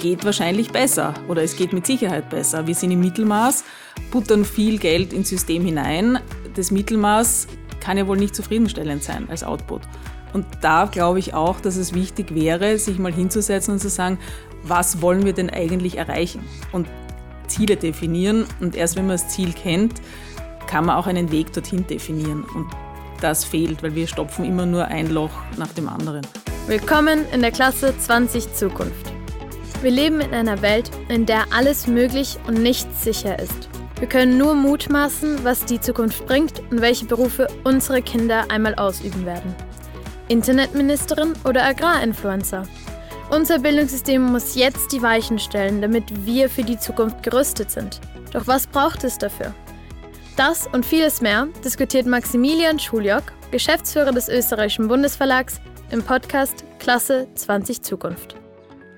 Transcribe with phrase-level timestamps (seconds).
[0.00, 2.66] geht wahrscheinlich besser oder es geht mit Sicherheit besser.
[2.66, 3.62] Wir sind im Mittelmaß,
[4.10, 6.18] buttern viel Geld ins System hinein.
[6.56, 7.46] Das Mittelmaß
[7.78, 9.82] kann ja wohl nicht zufriedenstellend sein als Output.
[10.32, 14.18] Und da glaube ich auch, dass es wichtig wäre, sich mal hinzusetzen und zu sagen,
[14.62, 16.44] was wollen wir denn eigentlich erreichen?
[16.72, 16.88] Und
[17.46, 18.46] Ziele definieren.
[18.60, 20.00] Und erst wenn man das Ziel kennt,
[20.66, 22.44] kann man auch einen Weg dorthin definieren.
[22.54, 22.66] Und
[23.20, 26.26] das fehlt, weil wir stopfen immer nur ein Loch nach dem anderen.
[26.68, 29.09] Willkommen in der Klasse 20 Zukunft.
[29.82, 33.70] Wir leben in einer Welt, in der alles möglich und nichts sicher ist.
[33.98, 39.24] Wir können nur mutmaßen, was die Zukunft bringt und welche Berufe unsere Kinder einmal ausüben
[39.24, 39.54] werden.
[40.28, 42.64] Internetministerin oder Agrarinfluencer?
[43.30, 48.00] Unser Bildungssystem muss jetzt die Weichen stellen, damit wir für die Zukunft gerüstet sind.
[48.32, 49.54] Doch was braucht es dafür?
[50.36, 55.60] Das und vieles mehr diskutiert Maximilian Schuljock, Geschäftsführer des österreichischen Bundesverlags,
[55.90, 58.36] im Podcast Klasse 20 Zukunft.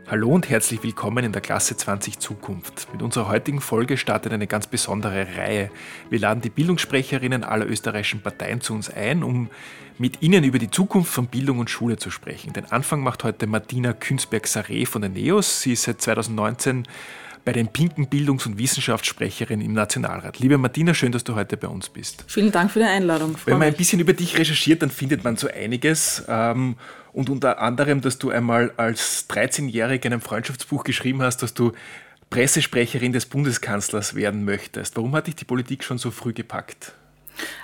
[0.09, 2.89] Hallo und herzlich willkommen in der Klasse 20 Zukunft.
[2.93, 5.71] Mit unserer heutigen Folge startet eine ganz besondere Reihe.
[6.11, 9.49] Wir laden die Bildungssprecherinnen aller österreichischen Parteien zu uns ein, um
[9.99, 12.53] mit ihnen über die Zukunft von Bildung und Schule zu sprechen.
[12.53, 15.63] Den Anfang macht heute Martina Künzberg-Saré von der NEOS.
[15.63, 16.85] Sie ist seit 2019
[17.45, 20.39] bei den pinken Bildungs- und Wissenschaftssprecherin im Nationalrat.
[20.39, 22.25] Liebe Martina, schön, dass du heute bei uns bist.
[22.27, 23.37] Vielen Dank für die Einladung.
[23.45, 26.25] Wenn man ein bisschen über dich recherchiert, dann findet man so einiges.
[26.29, 26.77] Ähm,
[27.13, 31.73] und unter anderem, dass du einmal als 13-Jährige in einem Freundschaftsbuch geschrieben hast, dass du
[32.31, 34.97] Pressesprecherin des Bundeskanzlers werden möchtest.
[34.97, 36.95] Warum hat dich die Politik schon so früh gepackt?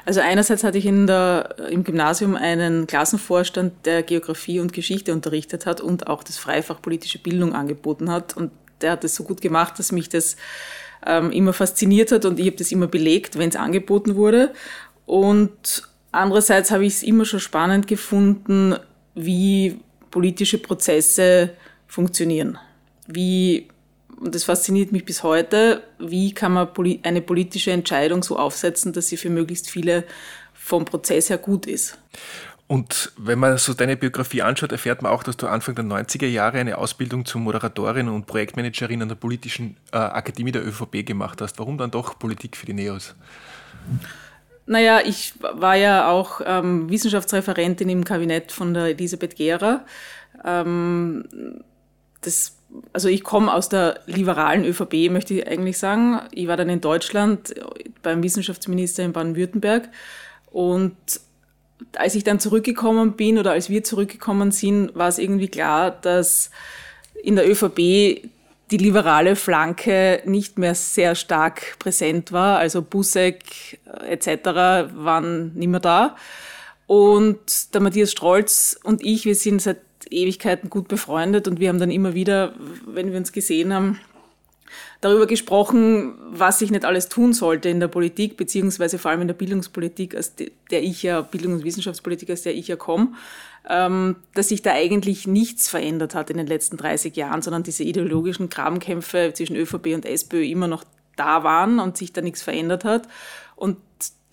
[0.05, 5.67] Also einerseits hatte ich in der, im Gymnasium einen Klassenvorstand, der Geografie und Geschichte unterrichtet
[5.67, 8.37] hat und auch das Freifach politische Bildung angeboten hat.
[8.37, 10.37] Und der hat das so gut gemacht, dass mich das
[11.07, 14.53] ähm, immer fasziniert hat und ich habe das immer belegt, wenn es angeboten wurde.
[15.07, 15.83] Und
[16.13, 18.77] andererseits habe ich es immer schon spannend gefunden,
[19.19, 19.80] wie
[20.11, 21.50] politische Prozesse
[21.86, 22.58] funktionieren.
[23.06, 23.69] Wie,
[24.20, 26.68] und das fasziniert mich bis heute, wie kann man
[27.02, 30.05] eine politische Entscheidung so aufsetzen, dass sie für möglichst viele
[30.55, 31.98] vom Prozess her gut ist.
[32.67, 36.27] Und wenn man so deine Biografie anschaut, erfährt man auch, dass du Anfang der 90er
[36.27, 41.40] Jahre eine Ausbildung zur Moderatorin und Projektmanagerin an der Politischen äh, Akademie der ÖVP gemacht
[41.40, 41.58] hast.
[41.58, 43.14] Warum dann doch Politik für die Neos?
[44.68, 49.86] Naja, ich war ja auch ähm, Wissenschaftsreferentin im Kabinett von der Elisabeth Gera.
[50.45, 51.24] Ähm,
[52.20, 52.58] das,
[52.92, 56.20] also ich komme aus der liberalen ÖVP, möchte ich eigentlich sagen.
[56.33, 57.55] Ich war dann in Deutschland
[58.02, 59.89] beim Wissenschaftsminister in Baden-Württemberg
[60.51, 60.96] und
[61.96, 66.51] als ich dann zurückgekommen bin oder als wir zurückgekommen sind, war es irgendwie klar, dass
[67.23, 68.28] in der ÖVP
[68.70, 72.58] die liberale Flanke nicht mehr sehr stark präsent war.
[72.58, 74.92] Also Busek äh, etc.
[74.95, 76.17] waren nicht mehr da.
[76.86, 79.78] Und der Matthias Strolz und ich, wir sind seit
[80.11, 82.55] Ewigkeiten gut befreundet und wir haben dann immer wieder,
[82.86, 84.01] wenn wir uns gesehen haben,
[85.01, 89.29] darüber gesprochen, was sich nicht alles tun sollte in der Politik, beziehungsweise vor allem in
[89.29, 93.14] der Bildungspolitik, aus der ich ja, Bildungs- und Wissenschaftspolitik, aus der ich ja komme,
[93.69, 97.85] ähm, dass sich da eigentlich nichts verändert hat in den letzten 30 Jahren, sondern diese
[97.85, 100.85] ideologischen Grabenkämpfe zwischen ÖVP und SPÖ immer noch
[101.17, 103.08] da waren und sich da nichts verändert hat.
[103.55, 103.77] Und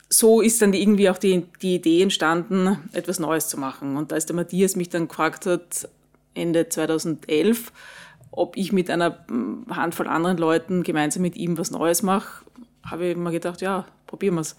[0.10, 3.98] so ist dann irgendwie auch die, die Idee entstanden, etwas Neues zu machen.
[3.98, 5.90] Und als der Matthias mich dann gefragt hat,
[6.34, 7.72] Ende 2011,
[8.36, 12.46] ob ich mit einer hm, Handvoll anderen Leuten gemeinsam mit ihm was Neues mache,
[12.84, 14.56] habe ich mir gedacht, ja, probieren wir es.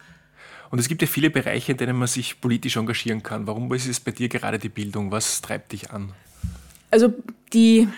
[0.70, 3.46] Und es gibt ja viele Bereiche, in denen man sich politisch engagieren kann.
[3.46, 5.12] Warum ist es bei dir gerade die Bildung?
[5.12, 6.12] Was treibt dich an?
[6.90, 7.12] Also
[7.52, 7.88] die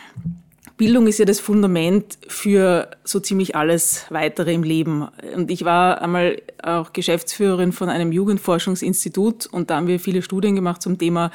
[0.78, 5.08] Bildung ist ja das Fundament für so ziemlich alles weitere im Leben.
[5.34, 10.54] Und ich war einmal auch Geschäftsführerin von einem Jugendforschungsinstitut und da haben wir viele Studien
[10.54, 11.32] gemacht zum Thema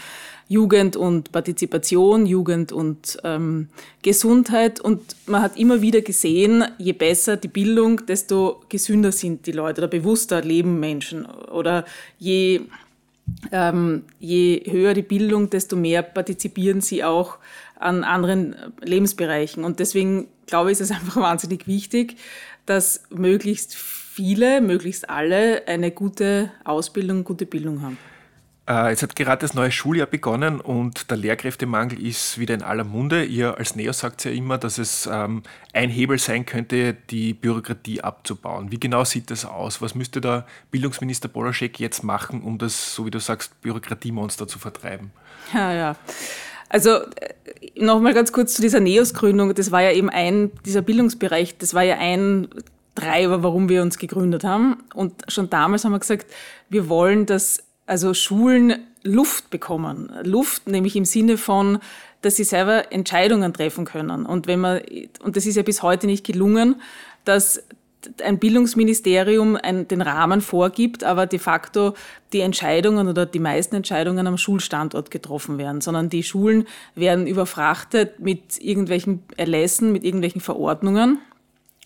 [0.48, 3.68] Jugend und Partizipation, Jugend und ähm,
[4.02, 4.80] Gesundheit.
[4.80, 9.82] Und man hat immer wieder gesehen, je besser die Bildung, desto gesünder sind die Leute
[9.82, 11.26] oder bewusster leben Menschen.
[11.26, 11.84] Oder
[12.18, 12.62] je,
[13.52, 17.40] ähm, je höher die Bildung, desto mehr partizipieren sie auch
[17.84, 19.64] an anderen Lebensbereichen.
[19.64, 22.18] Und deswegen glaube ich, ist es einfach wahnsinnig wichtig,
[22.66, 27.98] dass möglichst viele, möglichst alle eine gute Ausbildung, gute Bildung haben.
[28.66, 32.86] Äh, jetzt hat gerade das neue Schuljahr begonnen und der Lehrkräftemangel ist wieder in aller
[32.86, 33.26] Munde.
[33.26, 35.44] Ihr als NEO sagt ja immer, dass es ähm,
[35.74, 38.72] ein Hebel sein könnte, die Bürokratie abzubauen.
[38.72, 39.82] Wie genau sieht das aus?
[39.82, 44.60] Was müsste der Bildungsminister Bolaschek jetzt machen, um das, so wie du sagst, Bürokratiemonster zu
[44.60, 45.12] vertreiben?
[45.54, 45.96] Ja, ja.
[46.74, 47.06] Also äh,
[47.78, 49.54] nochmal ganz kurz zu dieser NEOS-Gründung.
[49.54, 52.48] Das war ja eben ein, dieser Bildungsbereich, das war ja ein
[52.96, 54.78] Treiber, warum wir uns gegründet haben.
[54.94, 56.26] Und schon damals haben wir gesagt,
[56.70, 60.12] wir wollen, dass also Schulen Luft bekommen.
[60.24, 61.78] Luft nämlich im Sinne von,
[62.22, 64.26] dass sie selber Entscheidungen treffen können.
[64.26, 64.82] Und wenn man,
[65.22, 66.82] und das ist ja bis heute nicht gelungen,
[67.24, 67.64] dass
[68.24, 71.94] ein Bildungsministerium ein, den Rahmen vorgibt, aber de facto
[72.32, 78.20] die Entscheidungen oder die meisten Entscheidungen am Schulstandort getroffen werden, sondern die Schulen werden überfrachtet
[78.20, 81.20] mit irgendwelchen Erlässen, mit irgendwelchen Verordnungen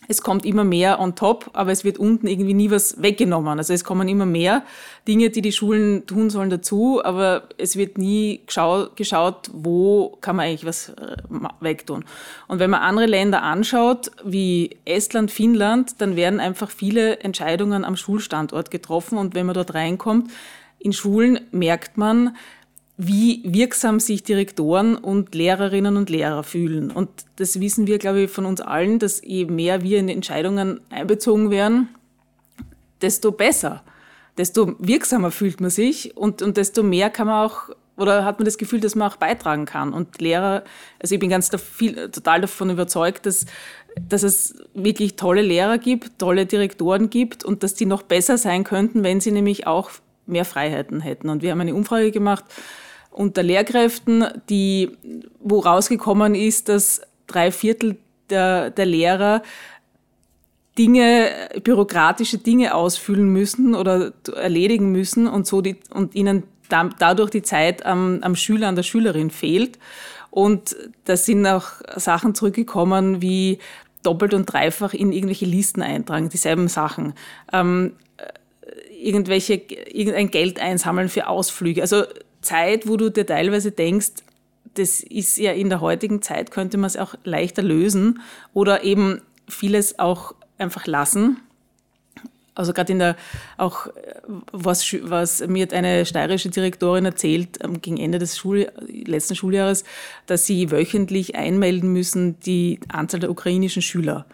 [0.07, 3.57] es kommt immer mehr on top, aber es wird unten irgendwie nie was weggenommen.
[3.57, 4.63] Also es kommen immer mehr
[5.07, 10.45] Dinge, die die Schulen tun sollen dazu, aber es wird nie geschaut, wo kann man
[10.45, 11.17] eigentlich was äh,
[11.59, 12.05] wegtun.
[12.47, 17.97] Und wenn man andere Länder anschaut, wie Estland, Finnland, dann werden einfach viele Entscheidungen am
[17.97, 20.31] Schulstandort getroffen und wenn man dort reinkommt,
[20.79, 22.35] in Schulen merkt man,
[22.97, 26.89] wie wirksam sich Direktoren und Lehrerinnen und Lehrer fühlen.
[26.89, 30.81] Und das wissen wir, glaube ich, von uns allen, dass je mehr wir in Entscheidungen
[30.89, 31.89] einbezogen werden,
[33.01, 33.83] desto besser,
[34.39, 38.45] desto wirksamer fühlt man sich und, und desto mehr kann man auch oder hat man
[38.45, 39.91] das Gefühl, dass man auch beitragen kann.
[39.91, 40.63] Und Lehrer,
[40.99, 43.47] also ich bin ganz da viel, total davon überzeugt, dass,
[44.07, 48.63] dass es wirklich tolle Lehrer gibt, tolle Direktoren gibt und dass die noch besser sein
[48.63, 49.89] könnten, wenn sie nämlich auch
[50.27, 51.29] mehr Freiheiten hätten.
[51.29, 52.45] Und wir haben eine Umfrage gemacht,
[53.17, 54.91] unter Lehrkräften, die,
[55.39, 57.97] wo rausgekommen ist, dass drei Viertel
[58.29, 59.41] der, der Lehrer
[60.77, 61.31] Dinge,
[61.63, 67.41] bürokratische Dinge ausfüllen müssen oder erledigen müssen und so die, und ihnen da, dadurch die
[67.41, 69.79] Zeit am, am Schüler, an der Schülerin fehlt.
[70.29, 70.75] Und
[71.05, 71.65] da sind auch
[71.95, 73.57] Sachen zurückgekommen wie
[74.03, 77.13] doppelt und dreifach in irgendwelche Listen eintragen, dieselben Sachen.
[77.51, 77.93] Ähm,
[79.01, 81.81] irgendwelche, irgendein Geld einsammeln für Ausflüge.
[81.81, 82.03] Also
[82.47, 84.23] Zeit, wo du dir teilweise denkst,
[84.75, 88.21] das ist ja in der heutigen Zeit, könnte man es auch leichter lösen
[88.53, 91.37] oder eben vieles auch einfach lassen.
[92.55, 93.15] Also gerade in der,
[93.57, 93.87] auch
[94.51, 99.83] was, was mir eine steirische Direktorin erzählt ähm, gegen Ende des Schul, letzten Schuljahres,
[100.25, 104.25] dass sie wöchentlich einmelden müssen die Anzahl der ukrainischen Schüler.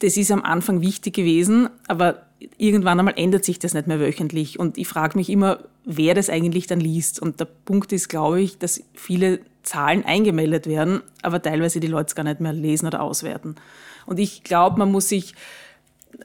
[0.00, 4.58] Das ist am Anfang wichtig gewesen, aber irgendwann einmal ändert sich das nicht mehr wöchentlich.
[4.58, 7.20] Und ich frage mich immer, wer das eigentlich dann liest.
[7.20, 12.08] Und der Punkt ist, glaube ich, dass viele Zahlen eingemeldet werden, aber teilweise die Leute
[12.08, 13.56] es gar nicht mehr lesen oder auswerten.
[14.06, 15.34] Und ich glaube, man muss sich,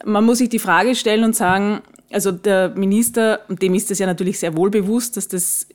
[0.05, 1.81] man muss sich die Frage stellen und sagen,
[2.11, 5.67] also der Minister, und dem ist es ja natürlich sehr wohl bewusst, dass das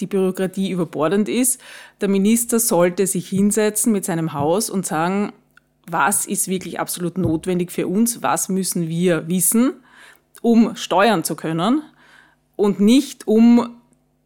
[0.00, 1.60] die Bürokratie überbordend ist.
[2.00, 5.32] Der Minister sollte sich hinsetzen mit seinem Haus und sagen,
[5.86, 9.74] was ist wirklich absolut notwendig für uns, was müssen wir wissen,
[10.40, 11.82] um steuern zu können
[12.56, 13.76] und nicht um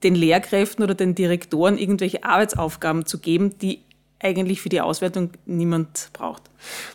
[0.02, 3.80] den Lehrkräften oder den Direktoren irgendwelche Arbeitsaufgaben zu geben, die
[4.18, 6.44] eigentlich für die Auswertung niemand braucht.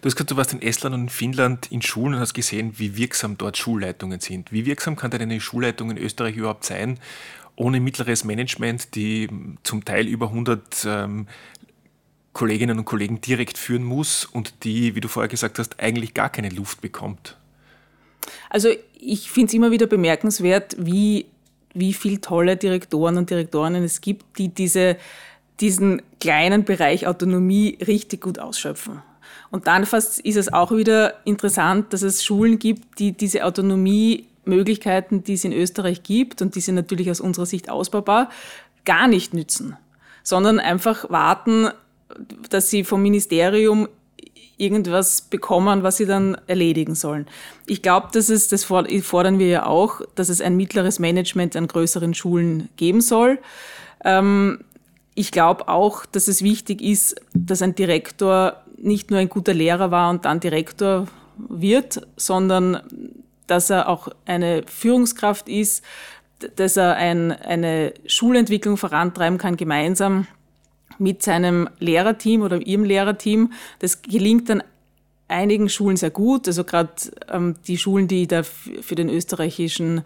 [0.01, 2.73] Du hast gesagt, du warst in Estland und in Finnland in Schulen und hast gesehen,
[2.77, 4.51] wie wirksam dort Schulleitungen sind.
[4.51, 6.99] Wie wirksam kann denn eine Schulleitung in Österreich überhaupt sein,
[7.55, 9.29] ohne mittleres Management, die
[9.63, 11.27] zum Teil über 100 ähm,
[12.33, 16.29] Kolleginnen und Kollegen direkt führen muss und die, wie du vorher gesagt hast, eigentlich gar
[16.29, 17.37] keine Luft bekommt?
[18.49, 18.69] Also
[18.99, 21.25] ich finde es immer wieder bemerkenswert, wie,
[21.73, 24.97] wie viele tolle Direktoren und Direktorinnen es gibt, die diese,
[25.59, 29.01] diesen kleinen Bereich Autonomie richtig gut ausschöpfen.
[29.49, 35.23] Und dann fast ist es auch wieder interessant, dass es Schulen gibt, die diese Autonomiemöglichkeiten,
[35.23, 38.29] die es in Österreich gibt, und die sind natürlich aus unserer Sicht ausbaubar,
[38.85, 39.75] gar nicht nützen,
[40.23, 41.69] sondern einfach warten,
[42.49, 43.87] dass sie vom Ministerium
[44.57, 47.25] irgendwas bekommen, was sie dann erledigen sollen.
[47.65, 51.67] Ich glaube, dass es, das fordern wir ja auch, dass es ein mittleres Management an
[51.67, 53.39] größeren Schulen geben soll.
[54.05, 54.59] Ähm,
[55.15, 59.91] ich glaube auch, dass es wichtig ist, dass ein Direktor nicht nur ein guter Lehrer
[59.91, 62.81] war und dann Direktor wird, sondern
[63.47, 65.83] dass er auch eine Führungskraft ist,
[66.55, 70.27] dass er ein, eine Schulentwicklung vorantreiben kann gemeinsam
[71.01, 73.51] mit seinem Lehrerteam oder ihrem Lehrerteam.
[73.79, 74.63] Das gelingt dann
[75.27, 76.47] einigen Schulen sehr gut.
[76.47, 76.91] Also gerade
[77.29, 80.03] ähm, die Schulen, die da für den österreichischen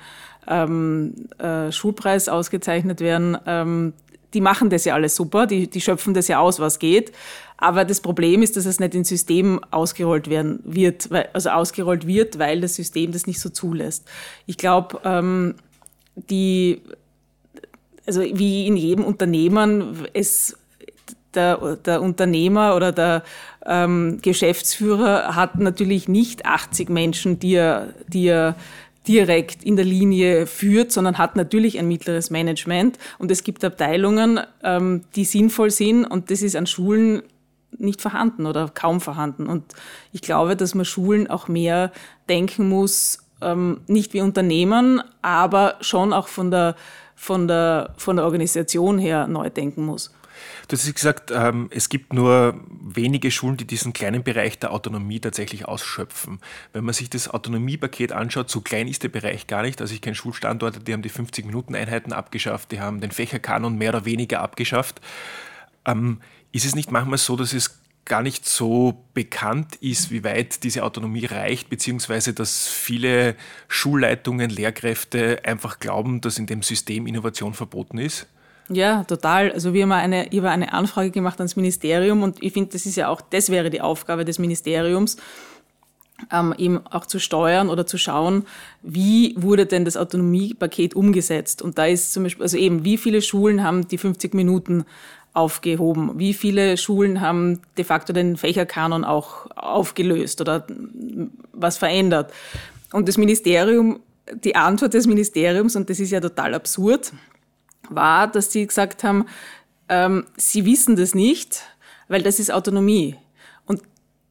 [0.48, 3.94] ähm, äh, Schulpreis ausgezeichnet werden, ähm,
[4.34, 7.12] die machen das ja alles super, die, die schöpfen das ja aus, was geht.
[7.58, 12.06] Aber das Problem ist, dass es nicht ins System ausgerollt werden wird, weil, also ausgerollt
[12.06, 14.06] wird, weil das System das nicht so zulässt.
[14.46, 15.56] Ich glaube, ähm,
[16.16, 16.82] die,
[18.06, 20.58] also wie in jedem Unternehmen, es
[21.36, 23.24] der, der Unternehmer oder der
[23.66, 28.56] ähm, Geschäftsführer hat natürlich nicht 80 Menschen, die er, die er
[29.08, 32.98] direkt in der Linie führt, sondern hat natürlich ein mittleres Management.
[33.20, 37.22] Und es gibt Abteilungen, ähm, die sinnvoll sind und das ist an Schulen
[37.78, 39.48] nicht vorhanden oder kaum vorhanden.
[39.48, 39.64] Und
[40.12, 41.92] ich glaube, dass man Schulen auch mehr
[42.30, 46.76] denken muss, ähm, nicht wie Unternehmen, aber schon auch von der,
[47.16, 50.14] von, der, von der Organisation her neu denken muss.
[50.68, 55.20] Du hast gesagt, ähm, es gibt nur wenige Schulen, die diesen kleinen Bereich der Autonomie
[55.20, 56.40] tatsächlich ausschöpfen.
[56.74, 59.82] Wenn man sich das Autonomiepaket anschaut, so klein ist der Bereich gar nicht.
[59.82, 64.06] Also ich kenne Schulstandorte, die haben die 50-Minuten-Einheiten abgeschafft, die haben den Fächerkanon mehr oder
[64.06, 65.02] weniger abgeschafft.
[65.86, 70.64] Ähm, ist es nicht manchmal so, dass es gar nicht so bekannt ist, wie weit
[70.64, 73.36] diese Autonomie reicht, beziehungsweise dass viele
[73.68, 78.28] Schulleitungen, Lehrkräfte einfach glauben, dass in dem System Innovation verboten ist?
[78.70, 79.52] Ja, total.
[79.52, 82.86] Also wir haben eine, ich habe eine Anfrage gemacht ans Ministerium und ich finde, das
[82.86, 85.18] ist ja auch, das wäre die Aufgabe des Ministeriums,
[86.32, 88.46] ähm, eben auch zu steuern oder zu schauen,
[88.82, 91.62] wie wurde denn das Autonomiepaket umgesetzt?
[91.62, 94.86] Und da ist zum Beispiel, also eben, wie viele Schulen haben die 50 Minuten
[95.34, 96.18] aufgehoben?
[96.18, 100.66] Wie viele Schulen haben de facto den Fächerkanon auch aufgelöst oder
[101.52, 102.32] was verändert?
[102.94, 104.00] Und das Ministerium,
[104.34, 107.12] die Antwort des Ministeriums, und das ist ja total absurd,
[107.90, 109.26] war, dass sie gesagt haben,
[109.90, 111.62] ähm, sie wissen das nicht,
[112.08, 113.16] weil das ist Autonomie.
[113.66, 113.82] Und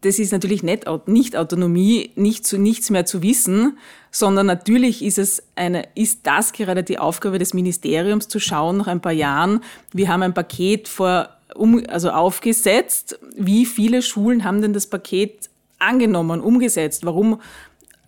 [0.02, 3.78] das ist natürlich nicht, nicht Autonomie, nicht zu nichts mehr zu wissen,
[4.10, 8.86] sondern natürlich ist es eine, ist das gerade die Aufgabe des Ministeriums zu schauen nach
[8.86, 9.60] ein paar Jahren.
[9.92, 13.18] Wir haben ein Paket vor, um, also aufgesetzt.
[13.36, 17.06] Wie viele Schulen haben denn das Paket angenommen, umgesetzt?
[17.06, 17.40] Warum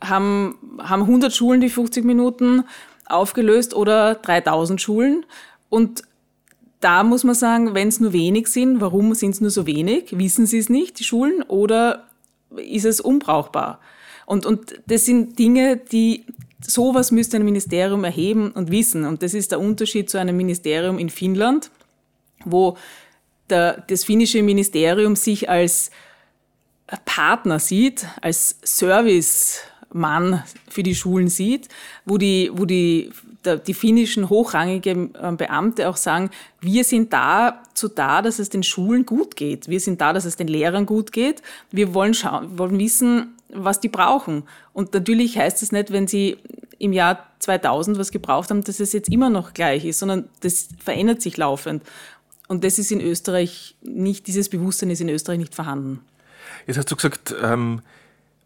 [0.03, 2.65] haben, haben 100 Schulen die 50 Minuten?
[3.07, 5.25] Aufgelöst oder 3000 Schulen.
[5.69, 6.03] Und
[6.81, 10.17] da muss man sagen, wenn es nur wenig sind, warum sind es nur so wenig?
[10.19, 12.07] Wissen sie es nicht, die Schulen, oder
[12.57, 13.81] ist es unbrauchbar?
[14.27, 16.27] Und, und das sind Dinge, die
[16.61, 19.05] sowas müsste ein Ministerium erheben und wissen.
[19.05, 21.71] Und das ist der Unterschied zu einem Ministerium in Finnland,
[22.45, 22.77] wo
[23.51, 25.91] der, das finnische Ministerium sich als
[27.05, 29.61] Partner sieht, als Service
[29.93, 31.69] Mann für die Schulen sieht,
[32.05, 33.11] wo die, wo die,
[33.67, 39.07] die finnischen hochrangige ähm, Beamte auch sagen, wir sind dazu da, dass es den Schulen
[39.07, 39.69] gut geht.
[39.69, 41.43] Wir sind da, dass es den Lehrern gut geht.
[41.71, 44.43] Wir wollen schauen, wollen wissen, was die brauchen.
[44.73, 46.39] Und natürlich heißt es nicht, wenn sie
[46.79, 50.69] im Jahr 2000 was gebraucht haben, dass es jetzt immer noch gleich ist, sondern das
[50.83, 51.83] verändert sich laufend.
[52.49, 56.01] Und das ist in Österreich nicht, dieses Bewusstsein ist in Österreich nicht vorhanden.
[56.67, 57.83] Jetzt hast du gesagt, ähm,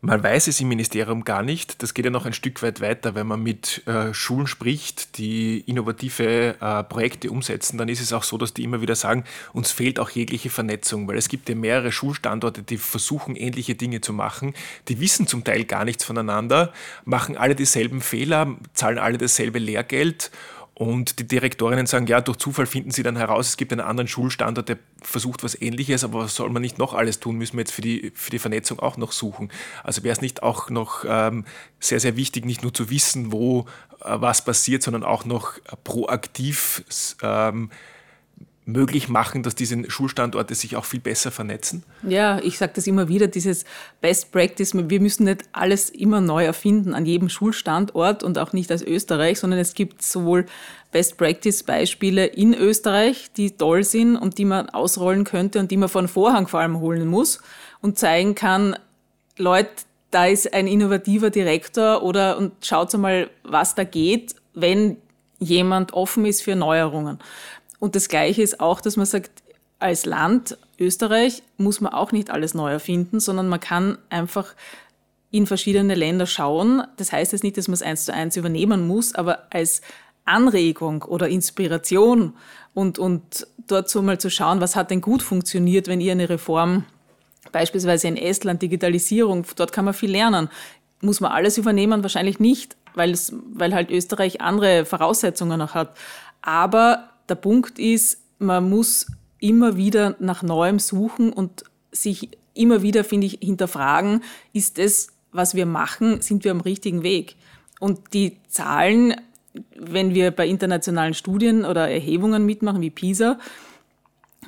[0.03, 1.83] man weiß es im Ministerium gar nicht.
[1.83, 3.15] Das geht ja noch ein Stück weit weiter.
[3.15, 8.23] Wenn man mit äh, Schulen spricht, die innovative äh, Projekte umsetzen, dann ist es auch
[8.23, 11.55] so, dass die immer wieder sagen, uns fehlt auch jegliche Vernetzung, weil es gibt ja
[11.55, 14.55] mehrere Schulstandorte, die versuchen, ähnliche Dinge zu machen.
[14.89, 16.73] Die wissen zum Teil gar nichts voneinander,
[17.05, 20.31] machen alle dieselben Fehler, zahlen alle dasselbe Lehrgeld
[20.81, 24.09] und die Direktorinnen sagen, ja, durch Zufall finden sie dann heraus, es gibt einen anderen
[24.09, 27.37] Schulstandort, der versucht was Ähnliches, aber was soll man nicht noch alles tun?
[27.37, 29.53] Müssen wir jetzt für die, für die Vernetzung auch noch suchen?
[29.85, 31.45] Also wäre es nicht auch noch ähm,
[31.81, 33.67] sehr, sehr wichtig, nicht nur zu wissen, wo
[34.03, 36.83] äh, was passiert, sondern auch noch proaktiv
[37.23, 37.71] ähm,
[38.73, 41.83] möglich machen, dass diese Schulstandorte sich auch viel besser vernetzen?
[42.03, 43.65] Ja, ich sage das immer wieder, dieses
[44.01, 48.71] Best Practice, wir müssen nicht alles immer neu erfinden an jedem Schulstandort und auch nicht
[48.71, 50.47] als Österreich, sondern es gibt sowohl
[50.93, 55.77] Best Practice Beispiele in Österreich, die toll sind und die man ausrollen könnte und die
[55.77, 57.41] man vor den Vorhang vor allem holen muss
[57.81, 58.77] und zeigen kann,
[59.37, 59.71] Leute,
[60.11, 64.97] da ist ein innovativer Direktor oder und schaut mal, was da geht, wenn
[65.39, 67.19] jemand offen ist für Neuerungen.
[67.81, 69.43] Und das Gleiche ist auch, dass man sagt,
[69.81, 74.55] als Land Österreich muss man auch nicht alles neu erfinden, sondern man kann einfach
[75.31, 76.83] in verschiedene Länder schauen.
[76.97, 79.81] Das heißt jetzt nicht, dass man es eins zu eins übernehmen muss, aber als
[80.25, 82.35] Anregung oder Inspiration
[82.75, 86.29] und, und dort so mal zu schauen, was hat denn gut funktioniert, wenn ihr eine
[86.29, 86.85] Reform,
[87.53, 90.51] beispielsweise in Estland, Digitalisierung, dort kann man viel lernen.
[91.01, 92.03] Muss man alles übernehmen?
[92.03, 95.97] Wahrscheinlich nicht, weil, es, weil halt Österreich andere Voraussetzungen noch hat.
[96.43, 99.07] Aber der Punkt ist, man muss
[99.39, 104.23] immer wieder nach Neuem suchen und sich immer wieder, finde ich, hinterfragen,
[104.53, 107.37] ist es, was wir machen, sind wir am richtigen Weg?
[107.79, 109.15] Und die Zahlen,
[109.77, 113.39] wenn wir bei internationalen Studien oder Erhebungen mitmachen, wie PISA,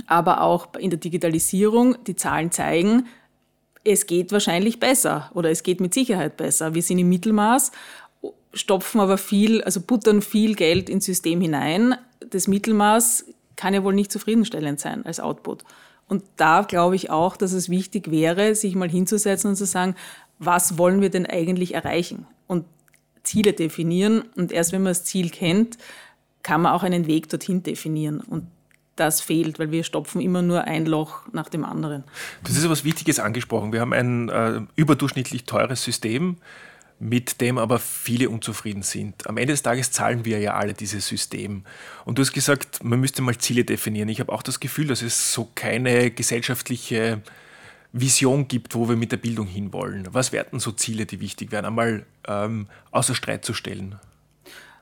[0.07, 3.07] aber auch in der Digitalisierung, die Zahlen zeigen,
[3.85, 6.75] es geht wahrscheinlich besser oder es geht mit Sicherheit besser.
[6.75, 7.73] Wir sind im Mittelmaß,
[8.54, 11.94] stopfen aber viel, also buttern viel Geld ins System hinein,
[12.30, 15.64] das Mittelmaß kann ja wohl nicht zufriedenstellend sein als Output.
[16.09, 19.94] Und da glaube ich auch, dass es wichtig wäre, sich mal hinzusetzen und zu sagen,
[20.38, 22.26] was wollen wir denn eigentlich erreichen?
[22.47, 22.64] Und
[23.23, 24.23] Ziele definieren.
[24.37, 25.78] Und erst wenn man das Ziel kennt,
[26.42, 28.21] kann man auch einen Weg dorthin definieren.
[28.21, 28.47] Und
[28.97, 32.04] das fehlt, weil wir stopfen immer nur ein Loch nach dem anderen.
[32.42, 33.73] Das ist etwas Wichtiges angesprochen.
[33.73, 36.37] Wir haben ein äh, überdurchschnittlich teures System
[37.02, 39.26] mit dem aber viele unzufrieden sind.
[39.26, 41.64] Am Ende des Tages zahlen wir ja alle dieses System.
[42.04, 44.09] Und du hast gesagt, man müsste mal Ziele definieren.
[44.09, 47.21] Ich habe auch das Gefühl, dass es so keine gesellschaftliche
[47.92, 50.06] Vision gibt, wo wir mit der Bildung hinwollen.
[50.12, 53.99] Was wären so Ziele, die wichtig wären, einmal ähm, außer Streit zu stellen?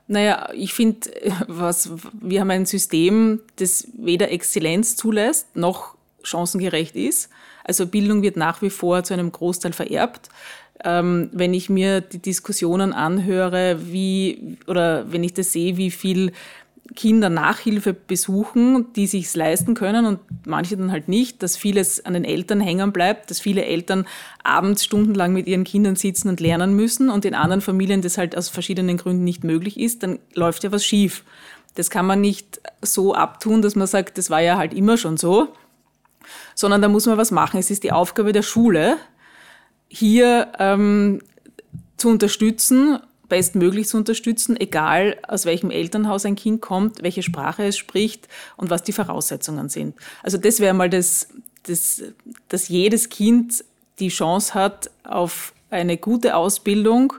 [0.07, 1.09] Naja, ich finde,
[1.47, 7.29] wir haben ein System, das weder Exzellenz zulässt, noch chancengerecht ist.
[7.63, 10.29] Also Bildung wird nach wie vor zu einem Großteil vererbt.
[10.83, 16.31] Ähm, wenn ich mir die Diskussionen anhöre, wie, oder wenn ich das sehe, wie viel
[16.95, 22.13] Kinder Nachhilfe besuchen, die sich's leisten können und manche dann halt nicht, dass vieles an
[22.13, 24.05] den Eltern hängen bleibt, dass viele Eltern
[24.43, 28.35] abends stundenlang mit ihren Kindern sitzen und lernen müssen und in anderen Familien das halt
[28.37, 31.23] aus verschiedenen Gründen nicht möglich ist, dann läuft ja was schief.
[31.75, 35.15] Das kann man nicht so abtun, dass man sagt, das war ja halt immer schon
[35.15, 35.49] so,
[36.55, 37.59] sondern da muss man was machen.
[37.59, 38.97] Es ist die Aufgabe der Schule,
[39.91, 41.21] hier ähm,
[41.97, 42.99] zu unterstützen
[43.31, 48.69] bestmöglich zu unterstützen, egal aus welchem Elternhaus ein Kind kommt, welche Sprache es spricht und
[48.69, 49.95] was die Voraussetzungen sind.
[50.21, 51.29] Also das wäre mal das,
[51.63, 52.03] das,
[52.49, 53.63] dass jedes Kind
[53.99, 57.13] die Chance hat auf eine gute Ausbildung,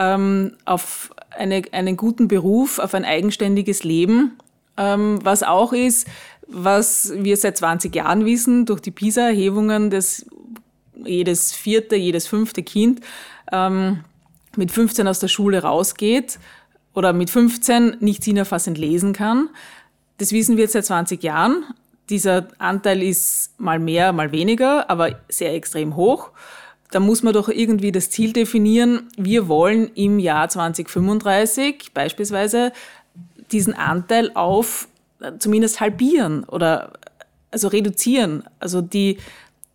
[0.00, 4.36] ähm, auf eine, einen guten Beruf, auf ein eigenständiges Leben,
[4.76, 6.08] ähm, was auch ist,
[6.48, 10.26] was wir seit 20 Jahren wissen durch die PISA-Erhebungen, dass
[11.06, 13.00] jedes vierte, jedes fünfte Kind
[13.52, 14.04] ähm,
[14.56, 16.38] mit 15 aus der Schule rausgeht
[16.94, 19.50] oder mit 15 nicht sinnerfassend lesen kann.
[20.18, 21.64] Das wissen wir jetzt seit 20 Jahren.
[22.08, 26.30] Dieser Anteil ist mal mehr, mal weniger, aber sehr extrem hoch.
[26.90, 29.08] Da muss man doch irgendwie das Ziel definieren.
[29.16, 32.72] Wir wollen im Jahr 2035 beispielsweise
[33.50, 34.88] diesen Anteil auf
[35.20, 36.92] äh, zumindest halbieren oder
[37.50, 38.44] also reduzieren.
[38.60, 39.18] Also die,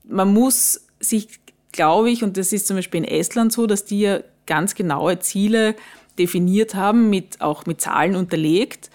[0.04, 1.40] man muss sich,
[1.72, 5.20] glaube ich, und das ist zum Beispiel in Estland so, dass die ja ganz genaue
[5.20, 5.76] Ziele
[6.18, 8.90] definiert haben, mit, auch mit Zahlen unterlegt,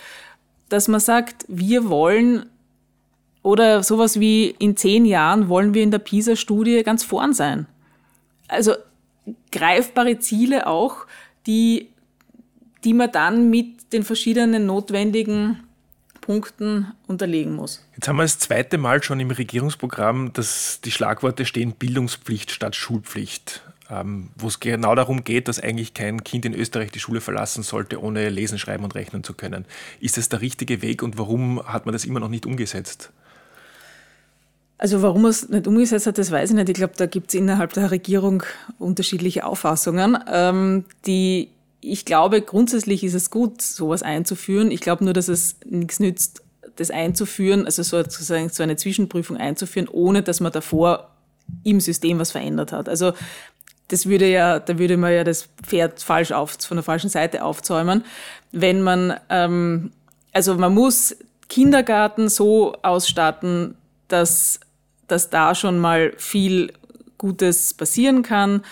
[0.69, 2.47] dass man sagt, wir wollen
[3.43, 7.67] oder sowas wie in zehn Jahren wollen wir in der PISA-Studie ganz vorn sein.
[8.49, 8.73] Also
[9.53, 11.07] greifbare Ziele auch,
[11.47, 11.91] die,
[12.83, 15.66] die man dann mit den verschiedenen notwendigen
[16.27, 17.87] Punkten unterlegen muss.
[17.95, 22.75] Jetzt haben wir das zweite Mal schon im Regierungsprogramm, dass die Schlagworte stehen Bildungspflicht statt
[22.75, 27.21] Schulpflicht ähm, wo es genau darum geht, dass eigentlich kein Kind in Österreich die Schule
[27.21, 29.65] verlassen sollte, ohne lesen, schreiben und rechnen zu können.
[30.01, 33.11] Ist das der richtige Weg und warum hat man das immer noch nicht umgesetzt?
[34.79, 36.69] Also warum man es nicht umgesetzt hat, das weiß ich nicht.
[36.69, 38.43] Ich glaube, da gibt es innerhalb der Regierung
[38.79, 40.19] unterschiedliche Auffassungen.
[40.31, 41.49] Ähm, die,
[41.81, 44.71] ich glaube, grundsätzlich ist es gut, sowas einzuführen.
[44.71, 46.43] Ich glaube nur, dass es nichts nützt,
[46.77, 51.11] das einzuführen, also sozusagen so eine Zwischenprüfung einzuführen, ohne dass man davor
[51.65, 52.89] im System was verändert hat.
[52.89, 53.13] Also
[53.89, 57.45] das würde ja, da würde man ja das Pferd falsch auf, von der falschen Seite
[57.45, 58.05] aufzäumen.
[58.53, 59.93] Wenn man, ähm,
[60.33, 61.17] also man muss
[61.49, 63.77] Kindergarten so ausstatten,
[64.09, 64.61] dass,
[65.07, 66.73] dass da schon mal viel
[67.19, 68.63] Gutes passieren kann.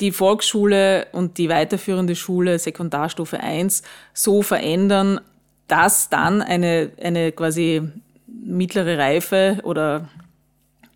[0.00, 3.82] Die Volksschule und die weiterführende Schule, Sekundarstufe 1,
[4.14, 5.20] so verändern,
[5.66, 7.82] dass dann eine, eine quasi
[8.26, 10.08] mittlere Reife oder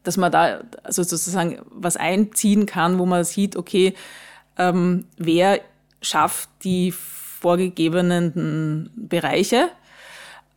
[0.02, 3.94] dass man da also sozusagen was einziehen kann, wo man sieht, okay,
[4.58, 5.60] ähm, wer
[6.00, 9.68] schafft die vorgegebenen Bereiche.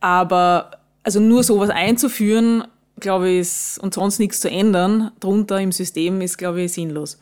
[0.00, 2.64] Aber also nur sowas einzuführen,
[2.98, 7.18] glaube ich, ist, und sonst nichts zu ändern, drunter im System ist, glaube ich, sinnlos.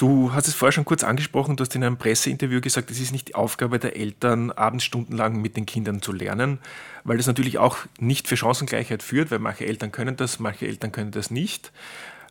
[0.00, 3.12] Du hast es vorher schon kurz angesprochen, du hast in einem Presseinterview gesagt, es ist
[3.12, 6.58] nicht die Aufgabe der Eltern, abends stundenlang mit den Kindern zu lernen,
[7.04, 10.90] weil das natürlich auch nicht für Chancengleichheit führt, weil manche Eltern können das, manche Eltern
[10.90, 11.70] können das nicht.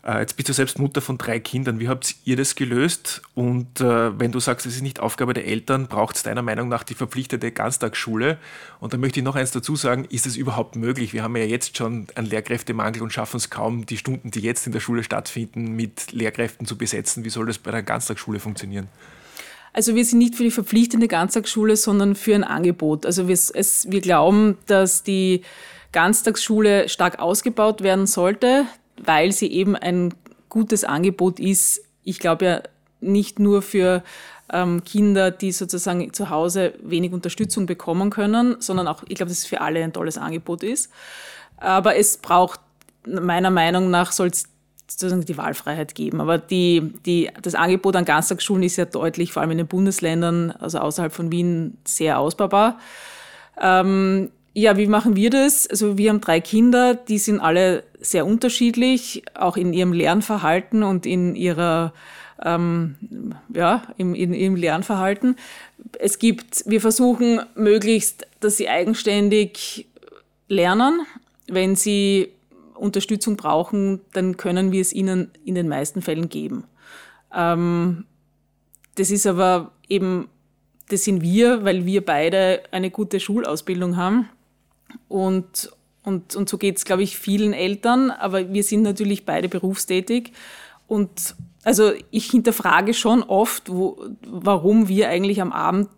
[0.05, 1.79] Äh, jetzt bist du selbst Mutter von drei Kindern.
[1.79, 3.21] Wie habt ihr das gelöst?
[3.35, 6.69] Und äh, wenn du sagst, es ist nicht Aufgabe der Eltern, braucht es deiner Meinung
[6.69, 8.37] nach die verpflichtete Ganztagsschule?
[8.79, 11.13] Und da möchte ich noch eins dazu sagen, ist es überhaupt möglich?
[11.13, 14.65] Wir haben ja jetzt schon einen Lehrkräftemangel und schaffen es kaum, die Stunden, die jetzt
[14.65, 17.25] in der Schule stattfinden, mit Lehrkräften zu besetzen.
[17.25, 18.87] Wie soll das bei einer Ganztagsschule funktionieren?
[19.73, 23.05] Also wir sind nicht für die verpflichtende Ganztagsschule, sondern für ein Angebot.
[23.05, 25.43] Also wir, es, wir glauben, dass die
[25.91, 28.65] Ganztagsschule stark ausgebaut werden sollte
[29.03, 30.13] weil sie eben ein
[30.49, 31.81] gutes Angebot ist.
[32.03, 32.61] Ich glaube ja
[33.01, 34.03] nicht nur für
[34.51, 39.39] ähm, Kinder, die sozusagen zu Hause wenig Unterstützung bekommen können, sondern auch, ich glaube, dass
[39.39, 40.91] es für alle ein tolles Angebot ist.
[41.57, 42.59] Aber es braucht
[43.05, 44.45] meiner Meinung nach soll es
[44.87, 46.19] sozusagen die Wahlfreiheit geben.
[46.19, 50.51] Aber die, die, das Angebot an Ganztagsschulen ist ja deutlich, vor allem in den Bundesländern,
[50.51, 52.79] also außerhalb von Wien, sehr ausbaubar.
[53.61, 55.67] Ähm, ja, wie machen wir das?
[55.67, 61.05] Also wir haben drei Kinder, die sind alle sehr unterschiedlich, auch in ihrem Lernverhalten und
[61.05, 61.93] in ihrer
[62.43, 62.95] ähm,
[63.53, 65.35] ja, im, im, im Lernverhalten.
[65.99, 69.87] Es gibt, wir versuchen möglichst, dass sie eigenständig
[70.47, 71.01] lernen.
[71.47, 72.29] Wenn sie
[72.75, 76.63] Unterstützung brauchen, dann können wir es ihnen in den meisten Fällen geben.
[77.35, 78.05] Ähm,
[78.95, 80.29] das ist aber eben,
[80.89, 84.29] das sind wir, weil wir beide eine gute Schulausbildung haben.
[85.07, 85.71] Und,
[86.03, 88.11] und, und so geht es, glaube ich, vielen Eltern.
[88.11, 90.33] Aber wir sind natürlich beide berufstätig.
[90.87, 95.89] Und also ich hinterfrage schon oft, wo, warum wir eigentlich am Abend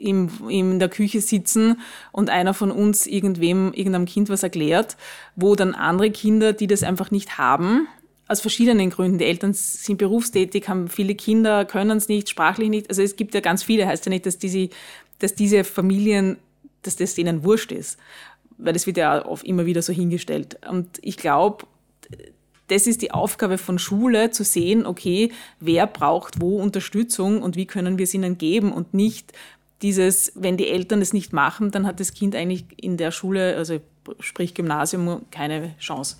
[0.00, 1.80] im, in der Küche sitzen
[2.12, 4.96] und einer von uns irgendwem, irgendeinem Kind was erklärt,
[5.36, 7.86] wo dann andere Kinder, die das einfach nicht haben,
[8.26, 9.18] aus verschiedenen Gründen.
[9.18, 12.88] Die Eltern sind berufstätig, haben viele Kinder, können es nicht, sprachlich nicht.
[12.88, 14.70] Also es gibt ja ganz viele, heißt ja nicht, dass diese,
[15.18, 16.38] dass diese Familien,
[16.82, 17.98] dass das denen wurscht ist.
[18.58, 20.58] Weil das wird ja oft immer wieder so hingestellt.
[20.68, 21.66] Und ich glaube,
[22.68, 27.66] das ist die Aufgabe von Schule, zu sehen, okay, wer braucht wo Unterstützung und wie
[27.66, 29.32] können wir es ihnen geben und nicht,
[29.82, 33.56] dieses, wenn die Eltern es nicht machen, dann hat das Kind eigentlich in der Schule,
[33.56, 33.80] also
[34.20, 36.16] sprich Gymnasium, keine Chance.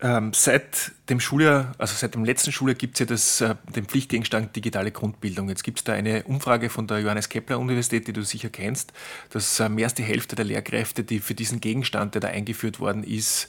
[0.00, 3.86] Ähm, seit dem Schuljahr, also seit dem letzten Schuljahr gibt es ja das, äh, den
[3.86, 5.48] Pflichtgegenstand digitale Grundbildung.
[5.48, 8.92] Jetzt gibt es da eine Umfrage von der Johannes Kepler Universität, die du sicher kennst,
[9.30, 12.78] dass äh, mehr als die Hälfte der Lehrkräfte, die für diesen Gegenstand, der da eingeführt
[12.78, 13.48] worden ist,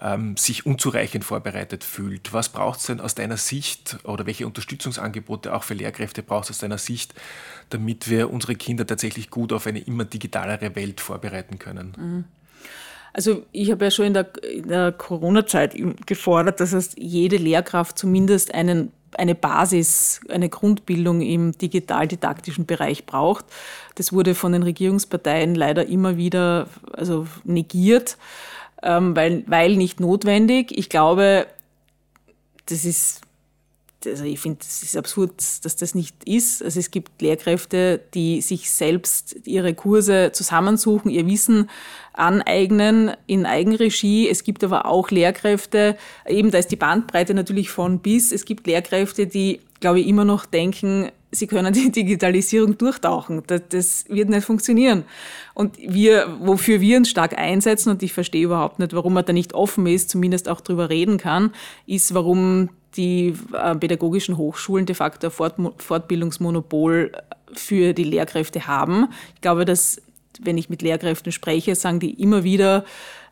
[0.00, 2.32] ähm, sich unzureichend vorbereitet fühlt.
[2.32, 6.50] Was braucht es denn aus deiner Sicht oder welche Unterstützungsangebote auch für Lehrkräfte braucht es
[6.52, 7.12] aus deiner Sicht,
[7.68, 11.92] damit wir unsere Kinder tatsächlich gut auf eine immer digitalere Welt vorbereiten können?
[11.98, 12.24] Mhm.
[13.12, 14.24] Also ich habe ja schon in der,
[14.64, 15.74] der Corona-Zeit
[16.06, 23.44] gefordert, dass es jede Lehrkraft zumindest einen, eine Basis, eine Grundbildung im digital-didaktischen Bereich braucht.
[23.96, 28.16] Das wurde von den Regierungsparteien leider immer wieder also negiert
[28.82, 30.76] ähm, weil, weil nicht notwendig.
[30.76, 31.46] Ich glaube,
[32.66, 33.22] das ist,
[34.06, 35.32] also ich finde, es ist absurd,
[35.64, 36.62] dass das nicht ist.
[36.62, 41.70] Also es gibt Lehrkräfte, die sich selbst ihre Kurse zusammensuchen, ihr Wissen
[42.12, 44.28] aneignen in Eigenregie.
[44.28, 48.32] Es gibt aber auch Lehrkräfte, eben da ist die Bandbreite natürlich von bis.
[48.32, 53.42] Es gibt Lehrkräfte, die, glaube ich, immer noch denken, sie können die Digitalisierung durchtauchen.
[53.46, 55.04] Das, das wird nicht funktionieren.
[55.54, 59.32] Und wir, wofür wir uns stark einsetzen, und ich verstehe überhaupt nicht, warum man da
[59.32, 61.52] nicht offen ist, zumindest auch drüber reden kann,
[61.86, 67.12] ist, warum die äh, pädagogischen Hochschulen de facto ein Fort Fortbildungsmonopol
[67.52, 69.08] für die Lehrkräfte haben.
[69.34, 70.00] Ich glaube, dass,
[70.40, 72.84] wenn ich mit Lehrkräften spreche, sagen die immer wieder,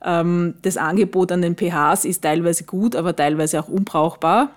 [0.05, 4.51] ähm, das Angebot an den PHs ist teilweise gut, aber teilweise auch unbrauchbar.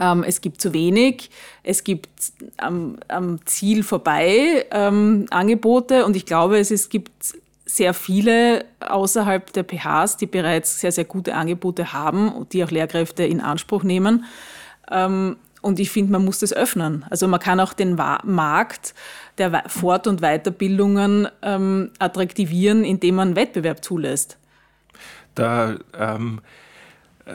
[0.00, 1.30] Ähm, es gibt zu wenig,
[1.62, 2.08] es gibt
[2.56, 9.52] am, am Ziel vorbei ähm, Angebote und ich glaube, es, es gibt sehr viele außerhalb
[9.52, 13.82] der PHs, die bereits sehr, sehr gute Angebote haben und die auch Lehrkräfte in Anspruch
[13.82, 14.24] nehmen.
[14.90, 17.04] Ähm, und ich finde, man muss das öffnen.
[17.10, 18.94] Also man kann auch den Markt
[19.36, 24.38] der Fort- und Weiterbildungen ähm, attraktivieren, indem man Wettbewerb zulässt.
[25.34, 26.65] Da ähm, äh,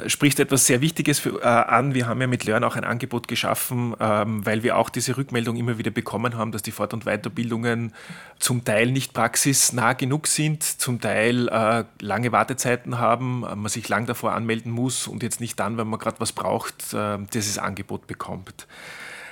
[0.08, 1.93] spricht etwas sehr Wichtiges für, äh, an.
[1.93, 5.58] Wir haben ja mit Learn auch ein Angebot geschaffen, ähm, weil wir auch diese Rückmeldung
[5.58, 7.93] immer wieder bekommen haben, dass die Fort- und Weiterbildungen
[8.39, 14.06] zum Teil nicht praxisnah genug sind, zum Teil äh, lange Wartezeiten haben, man sich lang
[14.06, 18.08] davor anmelden muss und jetzt nicht dann, wenn man gerade was braucht, äh, dieses Angebot
[18.08, 18.67] bekommt.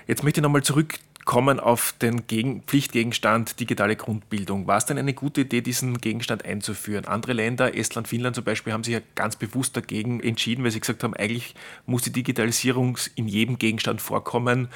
[0.07, 0.95] Jetzt möchte ich nochmal zurück
[1.29, 4.65] kommen auf den Gegen Pflichtgegenstand digitale Grundbildung.
[4.65, 7.05] War es denn eine gute Idee, diesen Gegenstand einzuführen?
[7.05, 10.79] Andere Länder, Estland, Finnland zum Beispiel, haben sich ja ganz bewusst dagegen entschieden, weil sie
[10.79, 11.53] gesagt haben, eigentlich
[11.85, 14.69] muss die Digitalisierung in jedem Gegenstand vorkommen.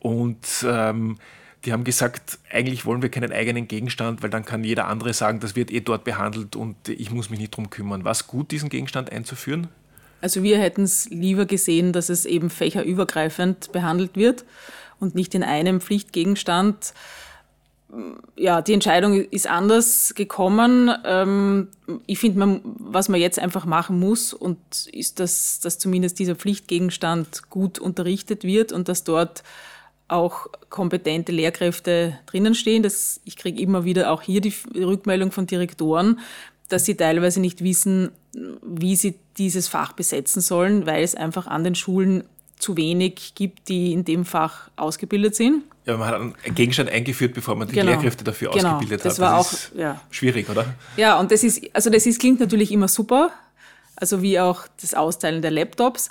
[0.00, 1.18] Und ähm,
[1.64, 5.38] die haben gesagt, eigentlich wollen wir keinen eigenen Gegenstand, weil dann kann jeder andere sagen,
[5.38, 8.02] das wird eh dort behandelt und ich muss mich nicht drum kümmern.
[8.02, 9.68] War es gut, diesen Gegenstand einzuführen?
[10.20, 14.44] Also wir hätten es lieber gesehen, dass es eben fächerübergreifend behandelt wird
[15.02, 16.94] und nicht in einem Pflichtgegenstand.
[18.36, 20.90] Ja, die Entscheidung ist anders gekommen.
[21.04, 21.68] Ähm,
[22.06, 24.58] ich finde, was man jetzt einfach machen muss, und
[24.92, 29.42] ist, dass, dass zumindest dieser Pflichtgegenstand gut unterrichtet wird und dass dort
[30.08, 32.82] auch kompetente Lehrkräfte drinnen stehen.
[32.82, 36.20] Das, ich kriege immer wieder auch hier die Rückmeldung von Direktoren,
[36.68, 38.10] dass sie teilweise nicht wissen,
[38.62, 42.24] wie sie dieses Fach besetzen sollen, weil es einfach an den Schulen
[42.62, 45.64] zu wenig gibt, die in dem Fach ausgebildet sind.
[45.84, 47.90] Ja, man hat einen Gegenstand eingeführt, bevor man die genau.
[47.90, 48.74] Lehrkräfte dafür genau.
[48.74, 49.20] ausgebildet das hat.
[49.20, 50.00] War das auch ja.
[50.10, 50.74] schwierig, oder?
[50.96, 53.30] Ja, und das ist, also das ist, klingt natürlich immer super,
[53.96, 56.10] also wie auch das Austeilen der Laptops,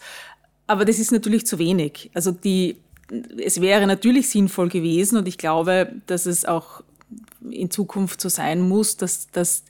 [0.68, 2.12] aber das ist natürlich zu wenig.
[2.14, 2.78] Also die,
[3.38, 6.84] es wäre natürlich sinnvoll gewesen und ich glaube, dass es auch
[7.50, 9.64] in Zukunft so sein muss, dass, dass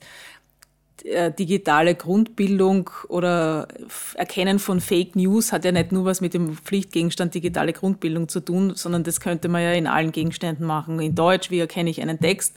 [1.03, 3.67] digitale Grundbildung oder
[4.15, 8.39] Erkennen von Fake News hat ja nicht nur was mit dem Pflichtgegenstand digitale Grundbildung zu
[8.39, 10.99] tun, sondern das könnte man ja in allen Gegenständen machen.
[10.99, 12.55] In Deutsch, wie erkenne ich einen Text,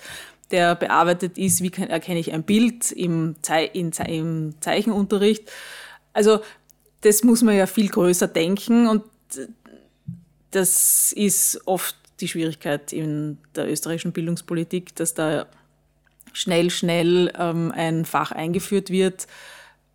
[0.51, 3.93] der bearbeitet ist, wie erkenne ich ein Bild im, Ze im
[4.61, 5.51] Zeichenunterricht.
[6.13, 6.41] Also
[7.01, 9.03] das muss man ja viel größer denken und
[10.51, 15.47] das ist oft die Schwierigkeit in der österreichischen Bildungspolitik, dass da
[16.35, 19.27] schnell, schnell ähm, ein Fach eingeführt wird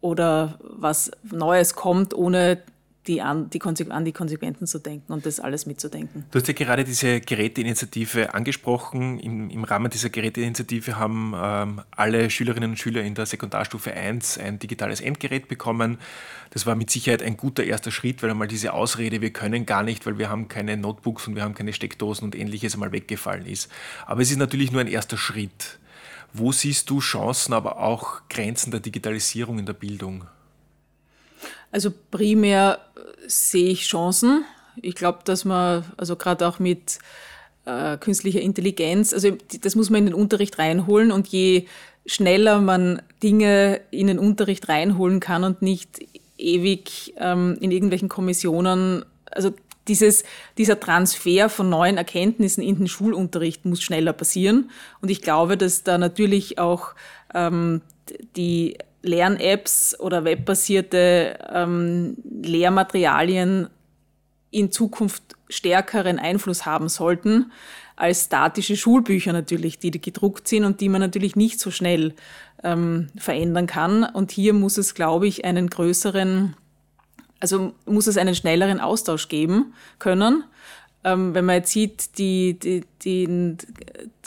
[0.01, 2.63] oder was Neues kommt, ohne
[3.09, 6.25] die an, die an die Konsequenzen zu denken und das alles mitzudenken.
[6.31, 9.19] Du hast ja gerade diese Geräteinitiative angesprochen.
[9.19, 14.37] Im, im Rahmen dieser Geräteinitiative haben ähm, alle Schülerinnen und Schüler in der Sekundarstufe 1
[14.37, 15.97] ein digitales Endgerät bekommen.
[16.51, 19.81] Das war mit Sicherheit ein guter erster Schritt, weil einmal diese Ausrede, wir können gar
[19.81, 23.47] nicht, weil wir haben keine Notebooks und wir haben keine Steckdosen und ähnliches einmal weggefallen
[23.47, 23.71] ist.
[24.05, 25.78] Aber es ist natürlich nur ein erster Schritt.
[26.33, 30.25] Wo siehst du Chancen, aber auch Grenzen der Digitalisierung in der Bildung?
[31.71, 32.79] Also primär
[33.27, 34.43] sehe ich Chancen.
[34.81, 36.99] Ich glaube, dass man, also gerade auch mit
[37.65, 41.67] äh, künstlicher Intelligenz, also das muss man in den Unterricht reinholen und je
[42.05, 45.99] schneller man Dinge in den Unterricht reinholen kann und nicht
[46.37, 49.53] ewig ähm, in irgendwelchen Kommissionen, also
[49.89, 50.23] dieses,
[50.57, 54.69] dieser Transfer von neuen Erkenntnissen in den Schulunterricht muss schneller passieren.
[55.01, 56.93] Und ich glaube, dass da natürlich auch
[57.33, 57.81] ähm,
[58.35, 63.69] die Lern-Apps oder webbasierte ähm, Lehrmaterialien
[64.51, 67.51] in Zukunft stärkeren Einfluss haben sollten
[67.99, 72.13] als statische Schulbücher natürlich, die gedruckt sind und die man natürlich nicht so schnell
[72.63, 74.05] ähm, verändern kann.
[74.05, 76.55] Und hier muss es, glaube ich, einen größeren,
[77.39, 80.43] also muss es einen schnelleren Austausch geben können.
[81.03, 83.57] Ähm, wenn man jetzt sieht, die, die, den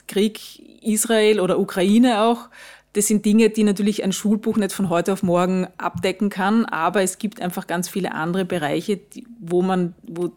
[0.09, 0.41] Krieg
[0.83, 2.49] Israel oder Ukraine auch,
[2.95, 7.03] das sind Dinge, die natürlich ein Schulbuch nicht von heute auf morgen abdecken kann, aber
[7.03, 9.01] es gibt einfach ganz viele andere Bereiche,
[9.41, 10.31] wo man, wo,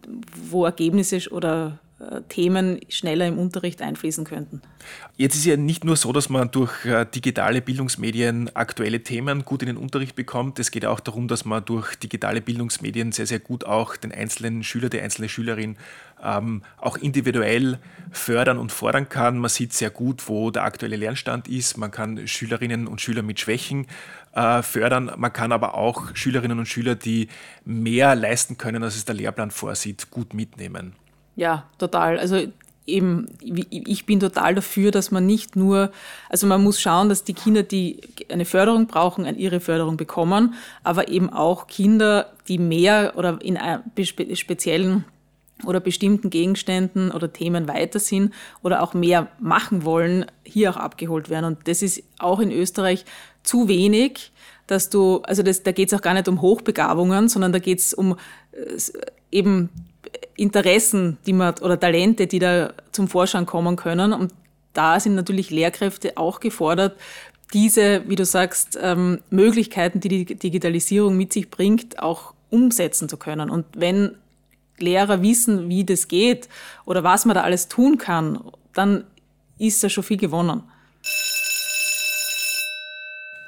[0.50, 1.80] wo Ergebnisse oder
[2.28, 4.62] Themen schneller im Unterricht einfließen könnten.
[5.16, 9.62] Jetzt ist ja nicht nur so, dass man durch äh, digitale Bildungsmedien aktuelle Themen gut
[9.62, 10.60] in den Unterricht bekommt.
[10.60, 14.64] Es geht auch darum, dass man durch digitale Bildungsmedien sehr, sehr gut auch den einzelnen
[14.64, 15.78] Schüler, die einzelne Schülerin
[16.22, 17.80] ähm, auch individuell
[18.12, 19.38] fördern und fordern kann.
[19.38, 21.78] Man sieht sehr gut, wo der aktuelle Lernstand ist.
[21.78, 23.88] Man kann Schülerinnen und Schüler mit Schwächen
[24.34, 25.14] äh, fördern.
[25.16, 27.30] Man kann aber auch Schülerinnen und Schüler, die
[27.64, 30.94] mehr leisten können, als es der Lehrplan vorsieht, gut mitnehmen.
[31.36, 32.18] Ja, total.
[32.18, 32.48] Also
[32.88, 35.92] eben, ich bin total dafür, dass man nicht nur,
[36.30, 41.08] also man muss schauen, dass die Kinder, die eine Förderung brauchen, ihre Förderung bekommen, aber
[41.08, 43.58] eben auch Kinder, die mehr oder in
[44.36, 45.06] speziellen
[45.64, 51.30] oder bestimmten Gegenständen oder Themen weiter sind oder auch mehr machen wollen, hier auch abgeholt
[51.30, 51.46] werden.
[51.46, 53.06] Und das ist auch in Österreich
[53.42, 54.32] zu wenig,
[54.68, 57.80] dass du, also das, da geht es auch gar nicht um Hochbegabungen, sondern da geht
[57.80, 58.18] es um
[58.52, 58.78] äh,
[59.32, 59.70] eben
[60.36, 64.14] Interessen, die man oder Talente, die da zum Vorschein kommen können.
[64.14, 64.34] Und
[64.74, 66.98] da sind natürlich Lehrkräfte auch gefordert,
[67.54, 73.18] diese, wie du sagst, ähm, Möglichkeiten, die die Digitalisierung mit sich bringt, auch umsetzen zu
[73.18, 73.50] können.
[73.50, 74.16] Und wenn
[74.78, 76.50] Lehrer wissen, wie das geht
[76.86, 78.40] oder was man da alles tun kann,
[78.74, 79.06] dann
[79.58, 80.64] ist da schon viel gewonnen.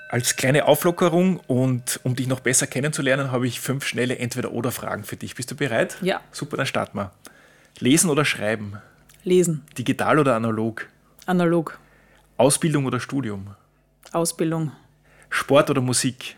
[0.09, 5.17] Als kleine Auflockerung und um dich noch besser kennenzulernen, habe ich fünf schnelle Entweder-Oder-Fragen für
[5.17, 5.35] dich.
[5.35, 5.97] Bist du bereit?
[6.01, 6.21] Ja.
[6.31, 7.11] Super, dann starten wir.
[7.79, 8.81] Lesen oder schreiben?
[9.23, 9.65] Lesen.
[9.77, 10.87] Digital oder analog?
[11.25, 11.77] Analog.
[12.37, 13.55] Ausbildung oder Studium?
[14.13, 14.71] Ausbildung.
[15.29, 16.37] Sport oder Musik?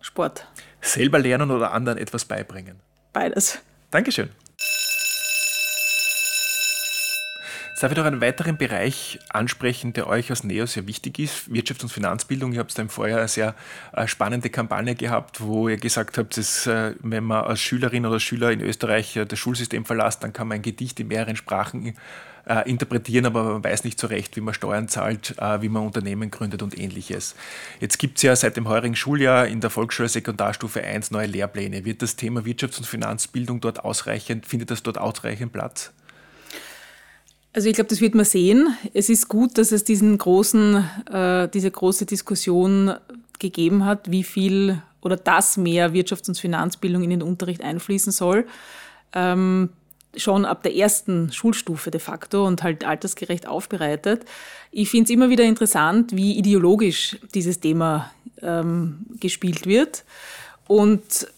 [0.00, 0.46] Sport.
[0.80, 2.80] Selber lernen oder anderen etwas beibringen?
[3.12, 3.60] Beides.
[3.92, 4.30] Dankeschön.
[7.80, 11.50] Darf ich noch einen weiteren Bereich ansprechen, der euch als NEO sehr wichtig ist?
[11.50, 12.52] Wirtschafts- und Finanzbildung.
[12.52, 13.56] Ihr habt da im Vorjahr eine sehr
[13.92, 18.20] äh, spannende Kampagne gehabt, wo ihr gesagt habt, dass, äh, wenn man als Schülerin oder
[18.20, 21.94] Schüler in Österreich äh, das Schulsystem verlässt, dann kann man ein Gedicht in mehreren Sprachen
[22.66, 26.62] interpretieren, aber man weiß nicht so recht, wie man Steuern zahlt, wie man Unternehmen gründet
[26.62, 27.34] und ähnliches.
[27.80, 31.86] Jetzt gibt es ja seit dem heurigen Schuljahr in der Volksschule Sekundarstufe 1 neue Lehrpläne.
[31.86, 35.94] Wird das Thema Wirtschafts- und Finanzbildung dort ausreichend, findet das dort ausreichend Platz?
[37.54, 38.76] Also ich glaube, das wird man sehen.
[38.94, 42.94] Es ist gut, dass es diesen großen, äh, diese große Diskussion
[43.38, 48.46] gegeben hat, wie viel oder dass mehr Wirtschafts- und Finanzbildung in den Unterricht einfließen soll.
[49.12, 49.70] Ähm,
[50.16, 54.24] schon ab der ersten Schulstufe de facto und halt altersgerecht aufbereitet.
[54.72, 58.10] Ich finde es immer wieder interessant, wie ideologisch dieses Thema
[58.42, 60.04] ähm, gespielt wird.
[60.66, 61.28] Und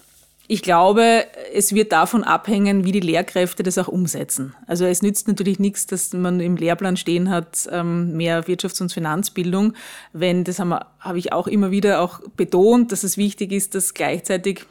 [0.49, 4.55] ich glaube, es wird davon abhängen, wie die Lehrkräfte das auch umsetzen.
[4.67, 8.93] Also es nützt natürlich nichts, dass man im Lehrplan stehen hat, ähm, mehr Wirtschafts- und
[8.93, 9.75] Finanzbildung,
[10.13, 13.95] wenn, das habe hab ich auch immer wieder auch betont, dass es wichtig ist, dass
[13.95, 14.65] gleichzeitig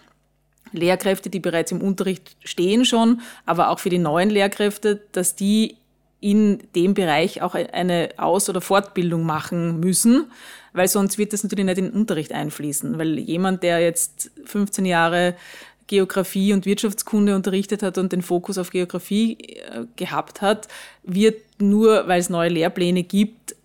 [0.71, 5.77] Lehrkräfte, die bereits im Unterricht stehen schon, aber auch für die neuen Lehrkräfte, dass die
[6.21, 10.31] in dem Bereich auch eine Aus- oder Fortbildung machen müssen,
[10.75, 14.85] weil sonst wird das natürlich nicht in den Unterricht einfließen, weil jemand, der jetzt 15
[14.85, 15.35] Jahre
[15.87, 20.67] Geografie und Wirtschaftskunde unterrichtet hat und den Fokus auf Geografie äh, gehabt hat,
[21.03, 23.55] wird nur, weil es neue Lehrpläne gibt,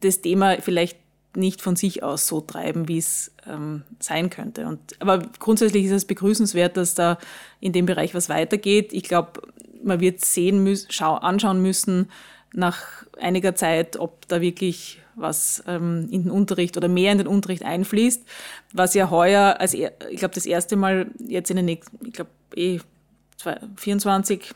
[0.00, 0.98] das Thema vielleicht
[1.34, 4.66] nicht von sich aus so treiben, wie es ähm, sein könnte.
[4.66, 7.18] Und, aber grundsätzlich ist es begrüßenswert, dass da
[7.60, 8.92] in dem Bereich was weitergeht.
[8.92, 9.40] Ich glaube,
[9.82, 12.10] man wird sehen müssen, schau, anschauen müssen
[12.52, 17.26] nach einiger Zeit, ob da wirklich was ähm, in den Unterricht oder mehr in den
[17.26, 18.22] Unterricht einfließt,
[18.72, 22.30] was ja heuer, als ich glaube das erste Mal jetzt in den nächsten, ich glaube
[22.56, 22.80] eh
[23.76, 24.52] 24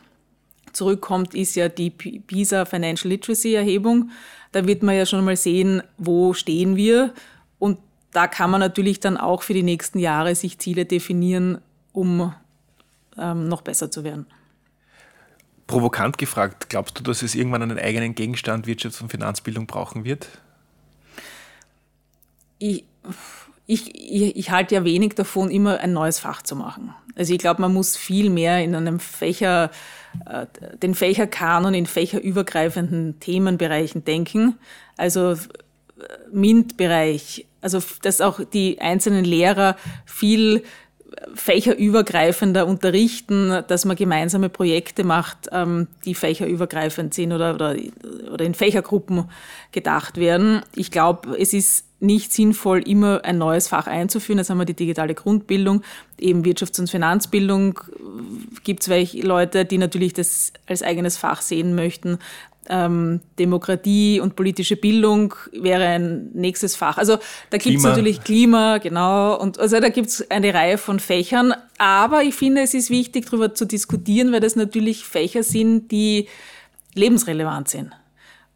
[0.73, 4.11] zurückkommt, ist ja die PISA Financial Literacy Erhebung.
[4.53, 7.13] Da wird man ja schon mal sehen, wo stehen wir
[7.59, 7.79] und
[8.13, 11.59] da kann man natürlich dann auch für die nächsten Jahre sich Ziele definieren,
[11.93, 12.33] um
[13.19, 14.27] ähm, noch besser zu werden.
[15.67, 20.29] Provokant gefragt, glaubst du, dass es irgendwann einen eigenen Gegenstand Wirtschafts- und Finanzbildung brauchen wird?
[22.59, 22.85] Ich,
[23.67, 26.95] ich, ich, ich halte ja wenig davon, immer ein neues Fach zu machen.
[27.17, 29.71] Also ich glaube, man muss viel mehr in einem Fächer,
[30.27, 30.47] äh,
[30.79, 34.57] den Fächerkanon in fächerübergreifenden Themenbereichen denken.
[34.97, 35.37] Also äh,
[36.33, 40.63] MINT-Bereich, also dass auch die einzelnen Lehrer viel
[41.35, 47.77] fächerübergreifender unterrichten, dass man gemeinsame Projekte macht, ähm, die fächerübergreifend sind oder, oder,
[48.33, 49.31] oder in Fächergruppen
[49.73, 50.63] gedacht werden.
[50.75, 54.39] Ich glaube, es ist nicht sinnvoll, immer ein neues Fach einzuführen.
[54.39, 55.83] Jetzt haben wir die digitale Grundbildung,
[56.19, 57.81] eben Wirtschafts- und Finanzbildung.
[58.65, 62.19] Gibt es welche Leute, die natürlich das als eigenes Fach sehen möchten.
[62.69, 66.99] Ähm, Demokratie und politische Bildung wäre ein nächstes Fach.
[66.99, 67.19] Also
[67.51, 69.39] da gibt es natürlich Klima, genau.
[69.41, 71.55] Und also da gibt es eine Reihe von Fächern.
[71.79, 76.29] Aber ich finde, es ist wichtig, darüber zu diskutieren, weil das natürlich Fächer sind, die
[76.95, 77.93] lebensrelevant sind.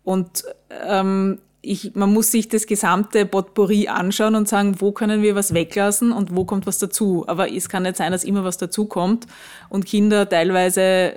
[0.02, 0.44] Und
[0.84, 5.52] ähm, ich, man muss sich das gesamte Potpourri anschauen und sagen, wo können wir was
[5.52, 7.24] weglassen und wo kommt was dazu.
[7.26, 9.26] Aber es kann nicht sein, dass immer was dazukommt
[9.68, 11.14] und Kinder teilweise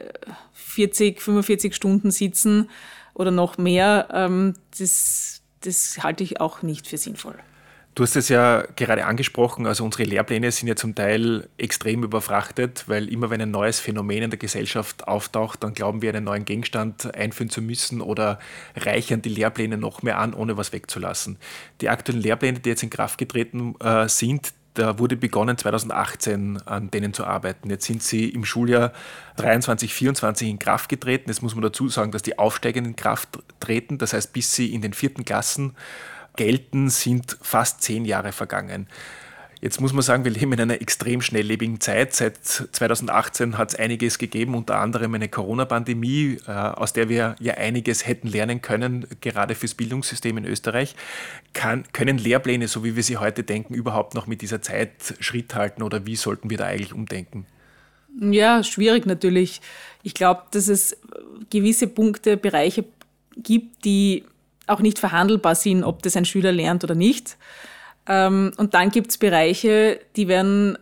[0.54, 2.70] 40, 45 Stunden sitzen
[3.14, 4.10] oder noch mehr.
[4.12, 7.36] Ähm, das, das halte ich auch nicht für sinnvoll.
[7.96, 12.86] Du hast es ja gerade angesprochen, also unsere Lehrpläne sind ja zum Teil extrem überfrachtet,
[12.88, 16.44] weil immer wenn ein neues Phänomen in der Gesellschaft auftaucht, dann glauben wir, einen neuen
[16.44, 18.40] Gegenstand einführen zu müssen oder
[18.76, 21.38] reichern die Lehrpläne noch mehr an, ohne was wegzulassen.
[21.82, 26.90] Die aktuellen Lehrpläne, die jetzt in Kraft getreten äh, sind, da wurde begonnen 2018 an
[26.90, 27.70] denen zu arbeiten.
[27.70, 28.92] Jetzt sind sie im Schuljahr
[29.36, 31.30] 23, 24 in Kraft getreten.
[31.30, 34.00] Jetzt muss man dazu sagen, dass die aufsteigend in Kraft treten.
[34.00, 35.76] Das heißt, bis sie in den vierten Klassen
[36.36, 38.88] gelten, sind fast zehn Jahre vergangen.
[39.64, 42.14] Jetzt muss man sagen, wir leben in einer extrem schnelllebigen Zeit.
[42.14, 47.54] Seit 2018 hat es einiges gegeben, unter anderem eine Corona-Pandemie, äh, aus der wir ja
[47.54, 50.98] einiges hätten lernen können, gerade fürs Bildungssystem in Österreich.
[51.54, 55.56] Kann, können Lehrpläne, so wie wir sie heute denken, überhaupt noch mit dieser Zeit Schritt
[55.56, 57.46] halten oder wie sollten wir da eigentlich umdenken?
[58.20, 59.62] Ja, schwierig natürlich.
[60.04, 60.98] Ich glaube, dass es
[61.50, 62.84] gewisse Punkte, Bereiche
[63.38, 64.26] gibt, die
[64.68, 67.38] auch nicht verhandelbar sind, ob das ein Schüler lernt oder nicht.
[68.08, 70.78] Ähm, und dann gibt es Bereiche, die werden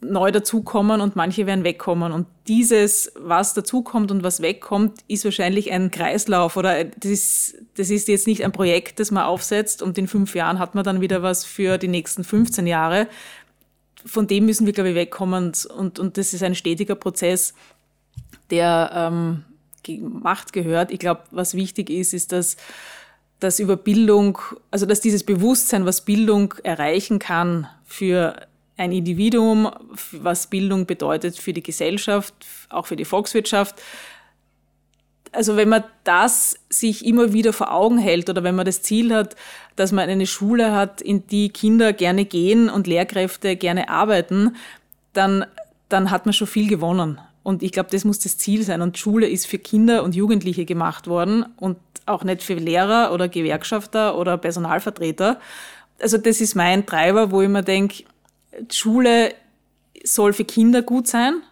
[0.00, 2.12] neu dazukommen und manche werden wegkommen.
[2.12, 7.90] Und dieses, was dazukommt und was wegkommt, ist wahrscheinlich ein Kreislauf oder das ist, das
[7.90, 11.00] ist jetzt nicht ein Projekt, das man aufsetzt und in fünf Jahren hat man dann
[11.00, 13.08] wieder was für die nächsten 15 Jahre.
[14.04, 17.54] Von dem müssen wir, glaube ich, wegkommen und, und das ist ein stetiger Prozess,
[18.50, 19.44] der ähm,
[19.82, 20.90] gemacht gehört.
[20.90, 22.56] Ich glaube, was wichtig ist, ist, dass
[23.40, 24.38] dass über Bildung,
[24.70, 28.36] also dass dieses Bewusstsein, was Bildung erreichen kann für
[28.76, 29.70] ein Individuum,
[30.12, 32.34] was Bildung bedeutet für die Gesellschaft,
[32.70, 33.80] auch für die Volkswirtschaft.
[35.30, 39.14] Also wenn man das sich immer wieder vor Augen hält oder wenn man das Ziel
[39.14, 39.36] hat,
[39.76, 44.56] dass man eine Schule hat, in die Kinder gerne gehen und Lehrkräfte gerne arbeiten,
[45.12, 45.44] dann,
[45.88, 47.20] dann hat man schon viel gewonnen.
[47.44, 48.82] Und ich glaube, das muss das Ziel sein.
[48.82, 51.76] Und Schule ist für Kinder und Jugendliche gemacht worden und
[52.06, 55.38] auch nicht für Lehrer oder Gewerkschafter oder Personalvertreter.
[56.00, 58.04] Also das ist mein Treiber, wo ich mir denke,
[58.72, 59.34] Schule
[60.02, 61.42] soll für Kinder gut sein.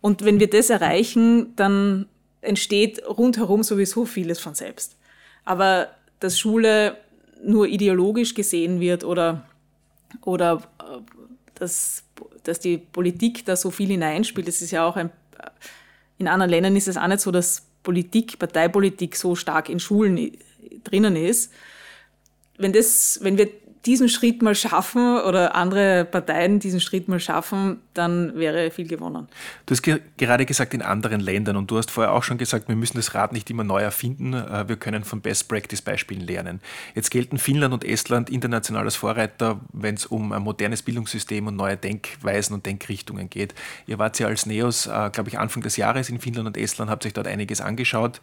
[0.00, 2.06] Und wenn wir das erreichen, dann
[2.40, 4.96] entsteht rundherum sowieso vieles von selbst.
[5.44, 5.88] Aber
[6.20, 6.96] dass Schule
[7.42, 9.44] nur ideologisch gesehen wird oder,
[10.22, 11.00] oder äh,
[11.58, 12.04] dass,
[12.44, 14.48] dass die Politik da so viel hineinspielt.
[14.48, 15.10] Das ist ja auch ein,
[16.18, 20.36] in anderen Ländern ist es auch nicht so, dass Politik, Parteipolitik so stark in Schulen
[20.84, 21.52] drinnen ist.
[22.58, 23.48] Wenn das, wenn wir
[23.86, 29.28] diesen Schritt mal schaffen oder andere Parteien diesen Schritt mal schaffen, dann wäre viel gewonnen.
[29.66, 32.68] Du hast ge gerade gesagt in anderen Ländern und du hast vorher auch schon gesagt,
[32.68, 36.26] wir müssen das Rad nicht immer neu erfinden, äh, wir können von Best Practice Beispielen
[36.26, 36.60] lernen.
[36.94, 41.56] Jetzt gelten Finnland und Estland international als Vorreiter, wenn es um ein modernes Bildungssystem und
[41.56, 43.54] neue Denkweisen und Denkrichtungen geht.
[43.86, 46.90] Ihr wart ja als NEOS, äh, glaube ich, Anfang des Jahres in Finnland und Estland,
[46.90, 48.20] habt euch dort einiges angeschaut.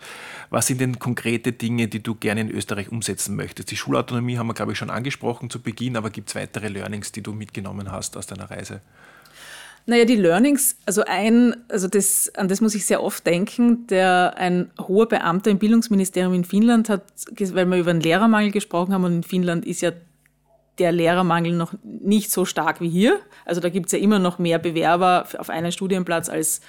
[0.50, 3.72] Was sind denn konkrete Dinge, die du gerne in Österreich umsetzen möchtest?
[3.72, 7.12] Die Schulautonomie haben wir, glaube ich, schon angesprochen zu Beginn, aber gibt es weitere Learnings,
[7.12, 8.82] die du mitgenommen hast aus deiner Reise?
[9.88, 14.34] Naja, die Learnings, also ein, also das, an das muss ich sehr oft denken, der
[14.36, 17.04] ein hoher Beamter im Bildungsministerium in Finnland hat,
[17.38, 19.92] weil wir über den Lehrermangel gesprochen haben und in Finnland ist ja
[20.80, 23.20] der Lehrermangel noch nicht so stark wie hier.
[23.46, 26.62] Also da gibt es ja immer noch mehr Bewerber auf einen Studienplatz als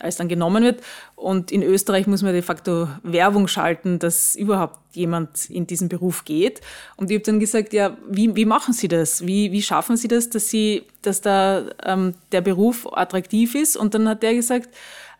[0.00, 0.80] als dann genommen wird.
[1.14, 6.24] Und in Österreich muss man de facto Werbung schalten, dass überhaupt jemand in diesen Beruf
[6.24, 6.60] geht.
[6.96, 9.26] Und ich habe dann gesagt, ja, wie, wie machen Sie das?
[9.26, 13.76] Wie, wie schaffen Sie das, dass, Sie, dass da ähm, der Beruf attraktiv ist?
[13.76, 14.68] Und dann hat der gesagt,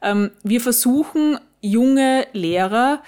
[0.02, 3.02] ähm, wir versuchen junge Lehrer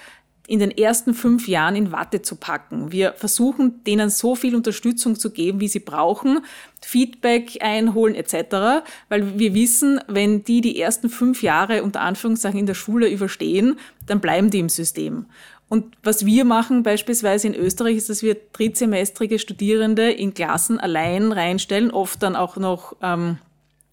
[0.49, 2.91] in den ersten fünf Jahren in Watte zu packen.
[2.91, 6.39] Wir versuchen, denen so viel Unterstützung zu geben, wie sie brauchen,
[6.81, 12.65] Feedback einholen etc., weil wir wissen, wenn die die ersten fünf Jahre unter Anführungszeichen in
[12.65, 13.77] der Schule überstehen,
[14.07, 15.27] dann bleiben die im System.
[15.69, 21.31] Und was wir machen beispielsweise in Österreich ist, dass wir drittsemestrige Studierende in Klassen allein
[21.31, 23.37] reinstellen, oft dann auch noch ähm,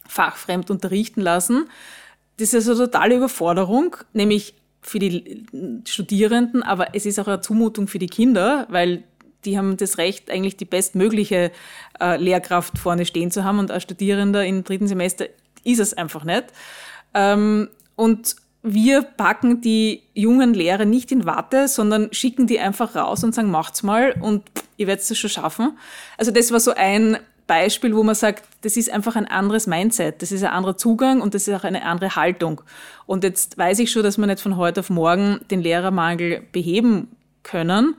[0.08, 1.68] fachfremd unterrichten lassen.
[2.38, 4.54] Das ist also totale Überforderung, nämlich
[4.86, 5.44] für die
[5.84, 9.02] Studierenden, aber es ist auch eine Zumutung für die Kinder, weil
[9.44, 11.50] die haben das Recht, eigentlich die bestmögliche
[12.00, 15.26] äh, Lehrkraft vorne stehen zu haben und als Studierender im dritten Semester
[15.64, 16.44] ist es einfach nicht.
[17.14, 23.24] Ähm, und wir packen die jungen Lehrer nicht in Watte, sondern schicken die einfach raus
[23.24, 24.44] und sagen, macht's mal und
[24.76, 25.76] ihr werdet es schon schaffen.
[26.16, 30.20] Also das war so ein Beispiel, wo man sagt, das ist einfach ein anderes Mindset,
[30.22, 32.60] das ist ein anderer Zugang und das ist auch eine andere Haltung.
[33.06, 37.08] Und jetzt weiß ich schon, dass wir nicht von heute auf morgen den Lehrermangel beheben
[37.42, 37.94] können,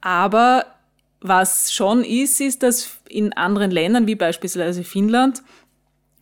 [0.00, 0.66] aber
[1.20, 5.42] was schon ist, ist, dass in anderen Ländern, wie beispielsweise Finnland,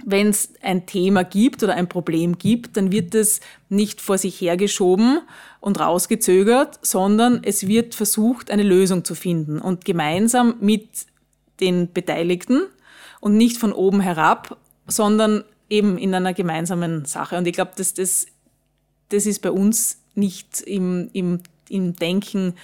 [0.05, 4.41] wenn es ein Thema gibt oder ein Problem gibt, dann wird es nicht vor sich
[4.41, 5.21] hergeschoben
[5.61, 10.89] und rausgezögert, sondern es wird versucht, eine Lösung zu finden und gemeinsam mit
[11.61, 12.63] den Beteiligten
[13.21, 17.37] und nicht von oben herab, sondern eben in einer gemeinsamen Sache.
[17.39, 18.27] Und ich glaube, dass das,
[19.09, 22.55] das ist bei uns nicht im, im, im Denken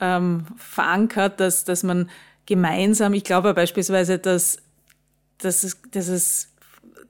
[0.00, 2.08] ähm, verankert, dass, dass man
[2.46, 4.58] gemeinsam, ich glaube beispielsweise, dass,
[5.38, 6.52] dass, es, dass es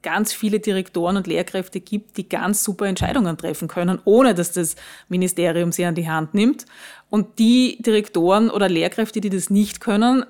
[0.02, 4.76] ganz viele Direktoren und Lehrkräfte gibt, die ganz super Entscheidungen treffen können, ohne dass das
[5.08, 6.64] Ministerium sie an die Hand nimmt.
[7.10, 10.24] Und die Direktoren oder Lehrkräfte, die das nicht können,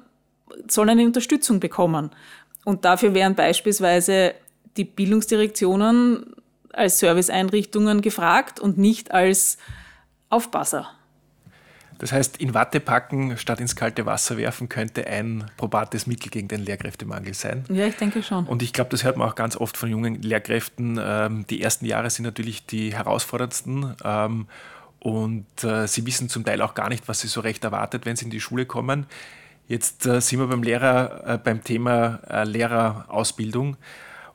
[0.69, 2.11] sollen eine Unterstützung bekommen.
[2.65, 4.35] Und dafür wären beispielsweise
[4.77, 6.35] die Bildungsdirektionen
[6.73, 9.57] als Serviceeinrichtungen gefragt und nicht als
[10.29, 10.91] Aufpasser.
[11.99, 16.49] Das heißt, in Watte packen statt ins kalte Wasser werfen könnte ein probates Mittel gegen
[16.49, 17.65] den Lehrkräftemangel sein.
[17.71, 18.47] Ja, ich denke schon.
[18.47, 21.01] Und ich glaube, das hört man auch ganz oft von jungen Lehrkräften.
[21.03, 23.95] Ähm, die ersten Jahre sind natürlich die herausforderndsten.
[24.05, 24.47] Ähm,
[24.99, 28.17] und äh, sie wissen zum Teil auch gar nicht, was sie so recht erwartet, wenn
[28.17, 29.07] sie in die Schule kommen.
[29.69, 33.77] Jetzt äh, sind wir beim Lehrer, äh, beim Thema äh, Lehrerausbildung.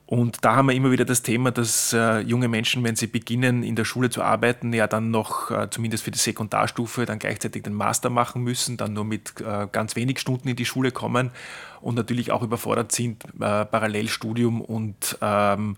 [0.05, 3.63] Und da haben wir immer wieder das Thema, dass äh, junge Menschen, wenn sie beginnen,
[3.63, 7.63] in der Schule zu arbeiten, ja dann noch äh, zumindest für die Sekundarstufe dann gleichzeitig
[7.63, 11.31] den Master machen müssen, dann nur mit äh, ganz wenig Stunden in die Schule kommen
[11.79, 15.77] und natürlich auch überfordert sind, Parallelstudium und ähm,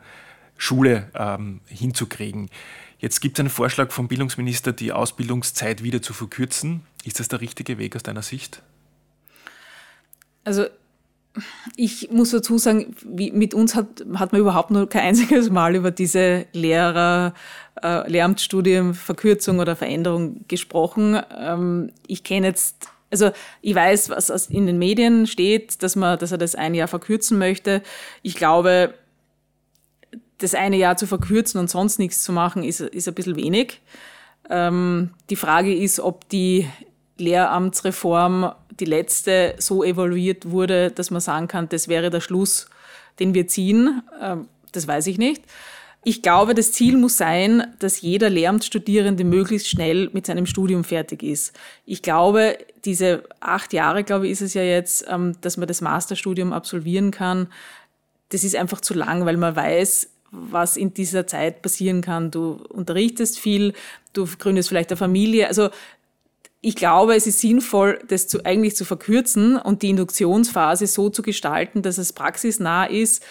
[0.57, 2.49] Schule ähm, hinzukriegen.
[2.97, 6.81] Jetzt gibt es einen Vorschlag vom Bildungsminister, die Ausbildungszeit wieder zu verkürzen.
[7.03, 8.63] Ist das der richtige Weg aus deiner Sicht?
[10.43, 10.65] Also
[11.75, 15.75] ich muss dazu sagen, wie, mit uns hat, hat man überhaupt nur kein einziges Mal
[15.75, 17.33] über diese Lehrer,
[17.81, 21.19] äh, Lehramtsstudienverkürzung oder Veränderung gesprochen.
[21.35, 23.31] Ähm, ich kenne jetzt, also
[23.61, 27.39] ich weiß, was in den Medien steht, dass man, dass er das ein Jahr verkürzen
[27.39, 27.81] möchte.
[28.21, 28.93] Ich glaube,
[30.37, 33.81] das eine Jahr zu verkürzen und sonst nichts zu machen, ist, ist ein bisschen wenig.
[34.49, 36.67] Ähm, die Frage ist, ob die
[37.17, 42.67] Lehramtsreform die letzte so evaluiert wurde, dass man sagen kann, das wäre der Schluss,
[43.19, 44.01] den wir ziehen.
[44.21, 45.43] Ähm, das weiß ich nicht.
[46.05, 51.23] Ich glaube, das Ziel muss sein, dass jeder Lehramtsstudierende möglichst schnell mit seinem Studium fertig
[51.23, 51.57] ist.
[51.85, 55.81] Ich glaube, diese acht Jahre, glaube ich, ist es ja jetzt, ähm, dass man das
[55.81, 57.47] Masterstudium absolvieren kann.
[58.29, 62.31] das ist einfach zu lang, weil man weiß, was in dieser Zeit passieren kann.
[62.31, 63.73] Du unterrichtest viel,
[64.13, 65.47] du gründest vielleicht eine Familie.
[65.47, 65.69] Also
[66.65, 71.21] ich glaube, es ist sinnvoll, das zu, eigentlich zu verkürzen und die Induktionsphase so zu
[71.21, 73.21] gestalten, dass es praxisnah ist,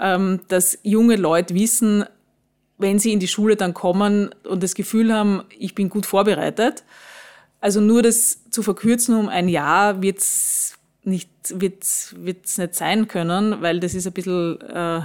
[0.00, 2.04] ähm, dass junge Leute wissen,
[2.78, 6.82] wenn sie in die Schule dann kommen und das Gefühl haben, ich bin gut vorbereitet.
[7.60, 13.62] Also nur das zu verkürzen um ein Jahr wird's nicht, wird's, wird's nicht sein können,
[13.62, 15.02] weil das ist ein bisschen, äh,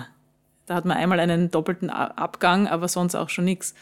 [0.66, 3.76] da hat man einmal einen doppelten Abgang, aber sonst auch schon nichts.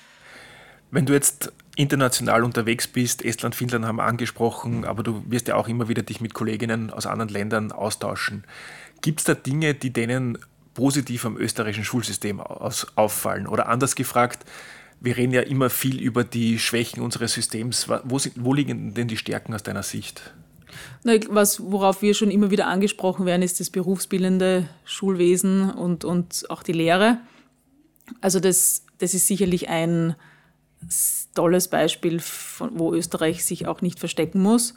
[0.91, 5.55] Wenn du jetzt international unterwegs bist, Estland, Finnland haben wir angesprochen, aber du wirst ja
[5.55, 8.43] auch immer wieder dich mit Kolleginnen aus anderen Ländern austauschen.
[9.01, 10.37] Gibt es da Dinge, die denen
[10.73, 13.47] positiv am österreichischen Schulsystem aus, auffallen?
[13.47, 14.45] Oder anders gefragt,
[15.01, 17.87] wir reden ja immer viel über die Schwächen unseres Systems.
[18.03, 20.33] Wo, sind, wo liegen denn die Stärken aus deiner Sicht?
[21.03, 26.63] Was, worauf wir schon immer wieder angesprochen werden, ist das berufsbildende Schulwesen und, und auch
[26.63, 27.17] die Lehre.
[28.21, 30.15] Also das, das ist sicherlich ein
[31.33, 34.75] tolles Beispiel, von, wo Österreich sich auch nicht verstecken muss.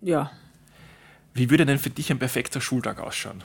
[0.00, 0.30] Ja.
[1.34, 3.44] Wie würde denn für dich ein perfekter Schultag ausschauen?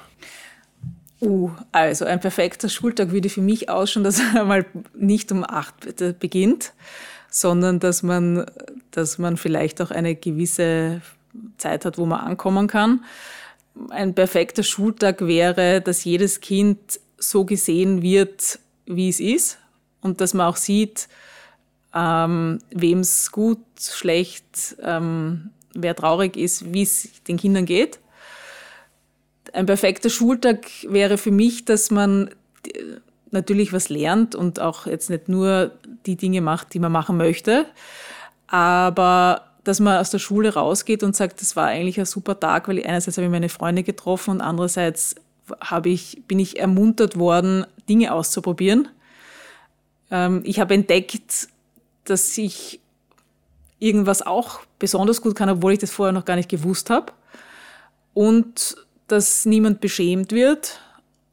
[1.22, 5.76] Uh, also ein perfekter Schultag würde für mich ausschauen, dass er mal nicht um acht
[6.20, 6.74] beginnt,
[7.30, 8.46] sondern dass man,
[8.90, 11.02] dass man vielleicht auch eine gewisse
[11.58, 13.04] Zeit hat, wo man ankommen kann.
[13.90, 19.60] Ein perfekter Schultag wäre, dass jedes Kind so gesehen wird, wie es ist
[20.02, 21.08] und dass man auch sieht,
[21.94, 28.00] ähm, wem es gut, schlecht, ähm, wer traurig ist, wie es den Kindern geht
[29.54, 32.30] ein perfekter Schultag wäre für mich, dass man
[33.32, 35.72] natürlich was lernt und auch jetzt nicht nur
[36.06, 37.66] die Dinge macht, die man machen möchte,
[38.48, 42.68] aber dass man aus der Schule rausgeht und sagt, das war eigentlich ein super Tag,
[42.68, 45.16] weil einerseits habe ich meine Freunde getroffen und andererseits
[45.60, 48.88] habe ich, bin ich ermuntert worden, Dinge auszuprobieren.
[50.10, 51.48] Ähm, ich habe entdeckt,
[52.04, 52.80] dass ich
[53.80, 57.14] irgendwas auch besonders gut kann, obwohl ich das vorher noch gar nicht gewusst habe.
[58.14, 58.76] Und
[59.08, 60.80] dass niemand beschämt wird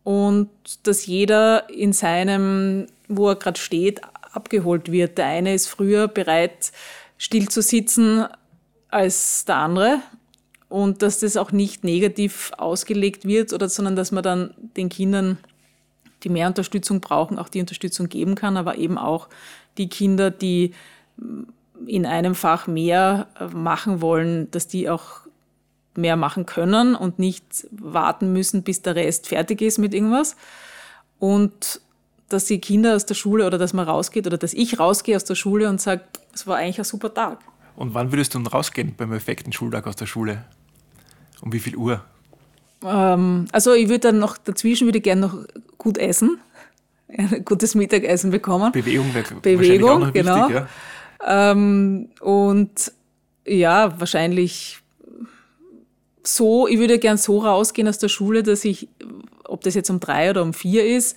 [0.05, 0.49] und
[0.83, 4.01] dass jeder in seinem, wo er gerade steht,
[4.33, 5.19] abgeholt wird.
[5.19, 6.73] Der eine ist früher bereit,
[7.19, 8.27] still zu sitzen
[8.89, 10.01] als der andere
[10.69, 15.39] und dass das auch nicht negativ ausgelegt wird, oder, sondern dass man dann den Kindern,
[16.25, 19.29] die mehr Unterstützung brauchen, auch die Unterstützung geben kann, aber eben auch
[19.79, 20.72] die Kinder, die
[21.87, 25.20] in einem Fach mehr machen wollen, dass die auch
[25.95, 30.37] mehr machen können und nicht warten müssen, bis der Rest fertig ist mit irgendwas.
[31.18, 31.81] Und
[32.29, 35.24] dass die Kinder aus der Schule oder dass man rausgeht oder dass ich rausgehe aus
[35.24, 36.03] der Schule und sage,
[36.33, 37.39] es war eigentlich ein super Tag.
[37.74, 40.45] Und wann würdest du denn rausgehen beim perfekten Schultag aus der Schule?
[41.41, 42.05] Um wie viel Uhr?
[42.85, 45.45] Ähm, also ich würde dann noch dazwischen würde gerne noch
[45.79, 46.39] gut essen,
[47.09, 48.72] ein gutes Mittagessen bekommen.
[48.72, 50.48] Bewegung wäre Bewegung, auch noch genau.
[50.48, 50.66] Wichtig,
[51.26, 51.50] ja.
[51.50, 52.92] Ähm, und
[53.46, 54.80] ja, wahrscheinlich
[56.22, 58.88] so, ich würde gern so rausgehen aus der Schule, dass ich,
[59.44, 61.16] ob das jetzt um drei oder um vier ist,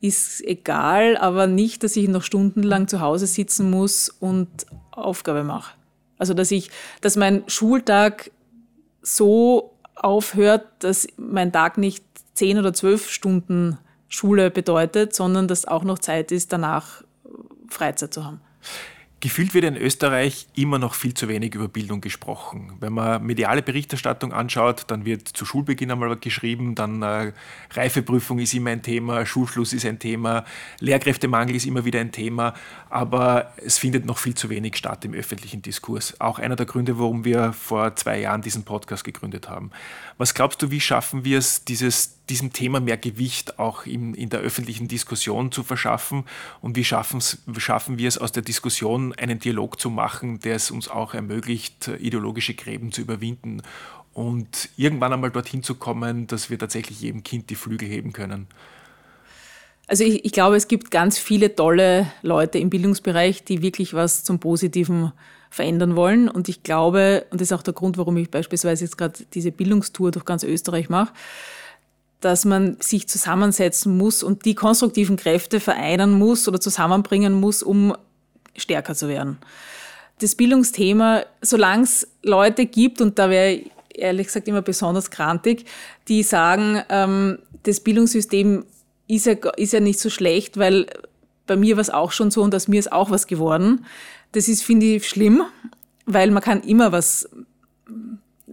[0.00, 4.48] ist egal, aber nicht, dass ich noch stundenlang zu Hause sitzen muss und
[4.90, 5.74] Aufgabe mache.
[6.18, 6.70] Also, dass ich,
[7.00, 8.30] dass mein Schultag
[9.02, 12.04] so aufhört, dass mein Tag nicht
[12.34, 13.78] zehn oder zwölf Stunden
[14.10, 17.02] Schule bedeutet, sondern dass auch noch Zeit ist, danach
[17.70, 18.40] Freizeit zu haben.
[19.22, 22.72] Gefühlt wird in Österreich immer noch viel zu wenig über Bildung gesprochen.
[22.80, 27.32] Wenn man mediale Berichterstattung anschaut, dann wird zu Schulbeginn einmal geschrieben, dann äh,
[27.70, 30.46] Reifeprüfung ist immer ein Thema, Schulschluss ist ein Thema,
[30.78, 32.54] Lehrkräftemangel ist immer wieder ein Thema,
[32.88, 36.18] aber es findet noch viel zu wenig statt im öffentlichen Diskurs.
[36.18, 39.70] Auch einer der Gründe, warum wir vor zwei Jahren diesen Podcast gegründet haben.
[40.16, 44.30] Was glaubst du, wie schaffen wir es, dieses diesem Thema mehr Gewicht auch in, in
[44.30, 46.24] der öffentlichen Diskussion zu verschaffen
[46.62, 50.88] und wie schaffen wir es aus der Diskussion einen Dialog zu machen, der es uns
[50.88, 53.62] auch ermöglicht, ideologische Gräben zu überwinden
[54.14, 58.46] und irgendwann einmal dorthin zu kommen, dass wir tatsächlich jedem Kind die Flügel heben können.
[59.86, 64.22] Also ich, ich glaube, es gibt ganz viele tolle Leute im Bildungsbereich, die wirklich was
[64.22, 65.12] zum Positiven
[65.50, 66.28] verändern wollen.
[66.28, 69.50] Und ich glaube, und das ist auch der Grund, warum ich beispielsweise jetzt gerade diese
[69.50, 71.12] Bildungstour durch ganz Österreich mache,
[72.20, 77.94] dass man sich zusammensetzen muss und die konstruktiven Kräfte vereinen muss oder zusammenbringen muss, um
[78.56, 79.38] stärker zu werden.
[80.20, 85.64] Das Bildungsthema, solange es Leute gibt, und da wäre ich ehrlich gesagt immer besonders grantig,
[86.08, 88.64] die sagen, ähm, das Bildungssystem
[89.08, 90.86] ist ja, ist ja nicht so schlecht, weil
[91.46, 93.84] bei mir war es auch schon so und aus mir ist auch was geworden.
[94.32, 95.42] Das ist, finde ich, schlimm,
[96.06, 97.28] weil man kann immer was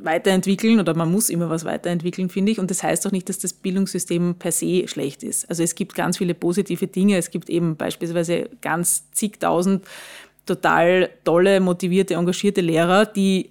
[0.03, 2.59] weiterentwickeln oder man muss immer was weiterentwickeln, finde ich.
[2.59, 5.49] Und das heißt auch nicht, dass das Bildungssystem per se schlecht ist.
[5.49, 7.17] Also es gibt ganz viele positive Dinge.
[7.17, 9.85] Es gibt eben beispielsweise ganz zigtausend
[10.45, 13.49] total tolle, motivierte, engagierte Lehrer, die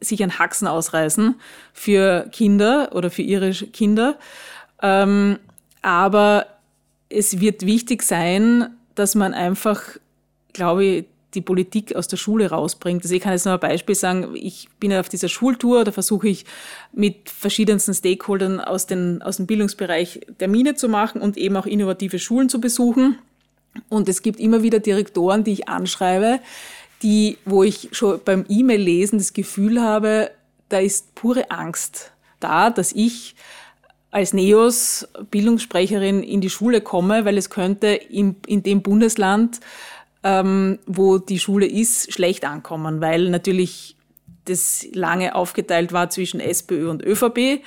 [0.00, 1.36] sich ein Haxen ausreißen
[1.72, 4.18] für Kinder oder für ihre Kinder.
[4.82, 5.38] Ähm,
[5.82, 6.46] aber
[7.08, 9.82] es wird wichtig sein, dass man einfach,
[10.52, 11.04] glaube ich,
[11.36, 13.04] die Politik aus der Schule rausbringt.
[13.04, 16.28] Also ich kann jetzt noch ein Beispiel sagen, ich bin auf dieser Schultour, da versuche
[16.28, 16.44] ich
[16.92, 22.18] mit verschiedensten Stakeholdern aus, den, aus dem Bildungsbereich Termine zu machen und eben auch innovative
[22.18, 23.18] Schulen zu besuchen.
[23.88, 26.40] Und es gibt immer wieder Direktoren, die ich anschreibe,
[27.02, 30.30] die, wo ich schon beim E-Mail-Lesen das Gefühl habe,
[30.70, 32.10] da ist pure Angst
[32.40, 33.34] da, dass ich
[34.10, 39.60] als NEOS Bildungssprecherin in die Schule komme, weil es könnte in, in dem Bundesland
[40.26, 43.94] ähm, wo die Schule ist, schlecht ankommen, weil natürlich
[44.44, 47.62] das lange aufgeteilt war zwischen SPÖ und ÖVP.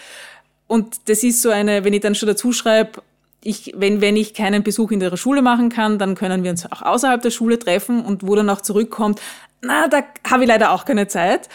[0.68, 3.02] Und das ist so eine, wenn ich dann schon dazu schreibe,
[3.42, 6.70] ich, wenn, wenn ich keinen Besuch in der Schule machen kann, dann können wir uns
[6.70, 9.22] auch außerhalb der Schule treffen und wo dann auch zurückkommt,
[9.62, 11.48] na, da habe ich leider auch keine Zeit.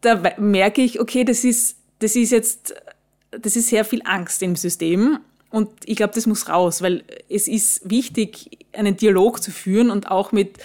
[0.00, 2.74] Da merke ich, okay, das ist, das ist jetzt,
[3.30, 5.18] das ist sehr viel Angst im System
[5.56, 10.10] und ich glaube, das muss raus, weil es ist wichtig, einen Dialog zu führen und
[10.10, 10.58] auch mit,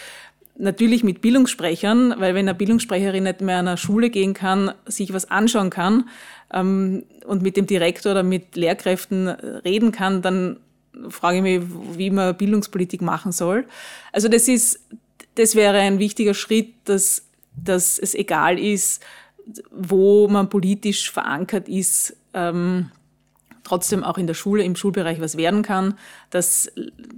[0.57, 5.13] natürlich mit Bildungssprechern, weil wenn eine Bildungssprecherin nicht mehr an eine Schule gehen kann, sich
[5.13, 6.09] was anschauen kann
[6.51, 10.57] ähm, und mit dem Direktor oder mit Lehrkräften reden kann, dann
[11.07, 11.61] frage ich mich,
[11.97, 13.63] wie man Bildungspolitik machen soll.
[14.11, 14.81] Also das ist,
[15.35, 17.25] das wäre ein wichtiger Schritt, dass,
[17.55, 19.01] dass es egal ist,
[19.71, 22.91] wo man politisch verankert ist, ähm,
[23.71, 25.97] trotzdem auch in der Schule, im Schulbereich was werden kann,
[26.29, 26.69] dass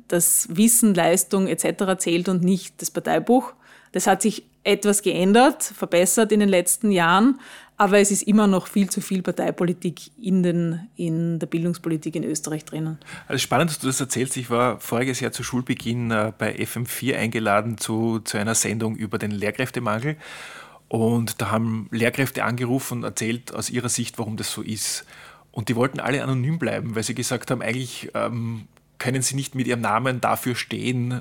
[0.07, 1.97] das Wissen, Leistung etc.
[1.97, 3.53] zählt und nicht das Parteibuch.
[3.91, 7.39] Das hat sich etwas geändert, verbessert in den letzten Jahren,
[7.75, 12.23] aber es ist immer noch viel zu viel Parteipolitik in, den, in der Bildungspolitik in
[12.23, 12.99] Österreich drinnen.
[13.27, 14.37] Also spannend, dass du das erzählst.
[14.37, 19.17] Ich war voriges Jahr zu Schulbeginn äh, bei FM4 eingeladen zu, zu einer Sendung über
[19.17, 20.17] den Lehrkräftemangel.
[20.87, 25.05] Und da haben Lehrkräfte angerufen und erzählt aus ihrer Sicht, warum das so ist.
[25.53, 29.53] Und die wollten alle anonym bleiben, weil sie gesagt haben, eigentlich ähm, können sie nicht
[29.53, 31.19] mit ihrem Namen dafür stehen, äh,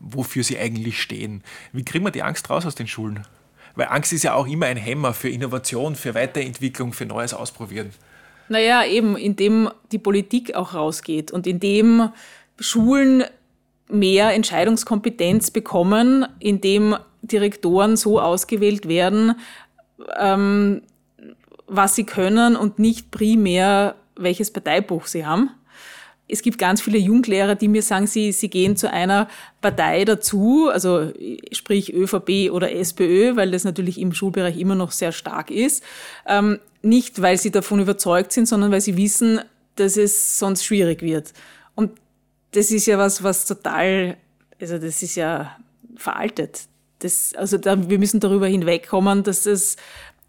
[0.00, 1.42] wofür sie eigentlich stehen.
[1.72, 3.24] Wie kriegen wir die Angst raus aus den Schulen?
[3.76, 7.90] Weil Angst ist ja auch immer ein Hämmer für Innovation, für Weiterentwicklung, für Neues ausprobieren.
[8.48, 12.10] Naja, eben, indem die Politik auch rausgeht und indem
[12.58, 13.24] Schulen
[13.88, 19.36] mehr Entscheidungskompetenz bekommen, indem Direktoren so ausgewählt werden,
[20.18, 20.82] ähm,
[21.74, 25.50] was sie können und nicht primär, welches Parteibuch sie haben.
[26.28, 29.28] Es gibt ganz viele Junglehrer, die mir sagen, sie, sie gehen zu einer
[29.60, 31.12] Partei dazu, also
[31.50, 35.82] sprich ÖVP oder SPÖ, weil das natürlich im Schulbereich immer noch sehr stark ist.
[36.26, 39.40] Ähm, nicht, weil sie davon überzeugt sind, sondern weil sie wissen,
[39.76, 41.32] dass es sonst schwierig wird.
[41.74, 41.92] Und
[42.52, 44.16] das ist ja was, was total,
[44.60, 45.56] also das ist ja
[45.96, 46.66] veraltet.
[46.98, 49.76] Das, also da, wir müssen darüber hinwegkommen, dass es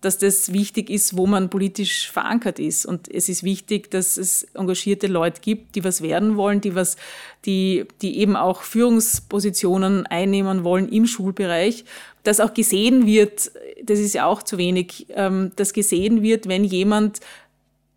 [0.03, 2.85] dass das wichtig ist, wo man politisch verankert ist.
[2.85, 6.97] Und es ist wichtig, dass es engagierte Leute gibt, die was werden wollen, die was,
[7.45, 11.85] die, die eben auch Führungspositionen einnehmen wollen im Schulbereich.
[12.23, 13.51] Dass auch gesehen wird,
[13.83, 17.21] das ist ja auch zu wenig, ähm, dass gesehen wird, wenn jemand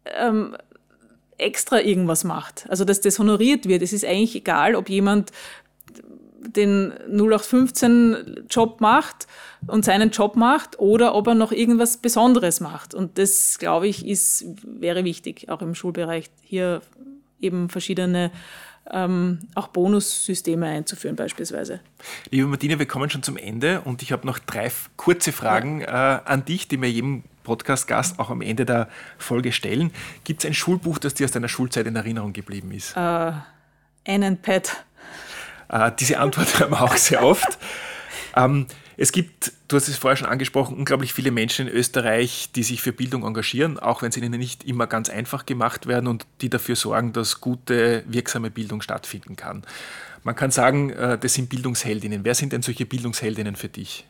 [0.04, 0.56] ähm,
[1.38, 2.66] extra irgendwas macht.
[2.68, 3.82] Also dass das honoriert wird.
[3.82, 5.32] Es ist eigentlich egal, ob jemand
[6.46, 9.26] den 0815-Job macht
[9.66, 12.94] und seinen Job macht oder ob er noch irgendwas Besonderes macht.
[12.94, 16.82] Und das, glaube ich, ist, wäre wichtig, auch im Schulbereich hier
[17.40, 18.30] eben verschiedene
[18.90, 21.80] ähm, auch Bonussysteme einzuführen beispielsweise.
[22.30, 26.18] Liebe Martina, wir kommen schon zum Ende und ich habe noch drei kurze Fragen ja.
[26.18, 28.88] äh, an dich, die mir jedem Podcast-Gast auch am Ende der
[29.18, 29.92] Folge stellen.
[30.24, 32.96] Gibt es ein Schulbuch, das dir aus deiner Schulzeit in Erinnerung geblieben ist?
[32.96, 33.32] Äh,
[34.08, 34.84] Anne and Pat
[35.68, 37.58] äh, diese Antwort haben wir auch sehr oft.
[38.36, 38.66] Ähm,
[38.98, 42.80] es gibt, du hast es vorher schon angesprochen, unglaublich viele Menschen in Österreich, die sich
[42.80, 46.48] für Bildung engagieren, auch wenn sie ihnen nicht immer ganz einfach gemacht werden und die
[46.48, 49.64] dafür sorgen, dass gute, wirksame Bildung stattfinden kann.
[50.24, 52.24] Man kann sagen, äh, das sind Bildungsheldinnen.
[52.24, 54.06] Wer sind denn solche Bildungsheldinnen für dich?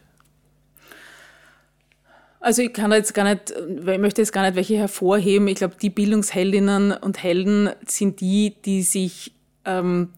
[2.38, 5.48] Also ich kann jetzt gar nicht, ich möchte jetzt gar nicht welche hervorheben.
[5.48, 9.32] Ich glaube, die Bildungsheldinnen und Helden sind die, die sich
[9.64, 10.10] ähm,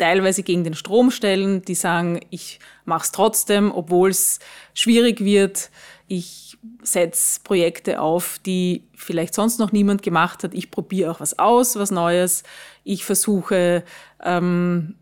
[0.00, 4.40] teilweise gegen den Strom stellen, die sagen, ich mache es trotzdem, obwohl es
[4.74, 5.70] schwierig wird.
[6.08, 10.54] Ich setze Projekte auf, die vielleicht sonst noch niemand gemacht hat.
[10.54, 12.42] Ich probiere auch was aus, was Neues.
[12.82, 13.84] Ich versuche
[14.24, 14.94] ähm,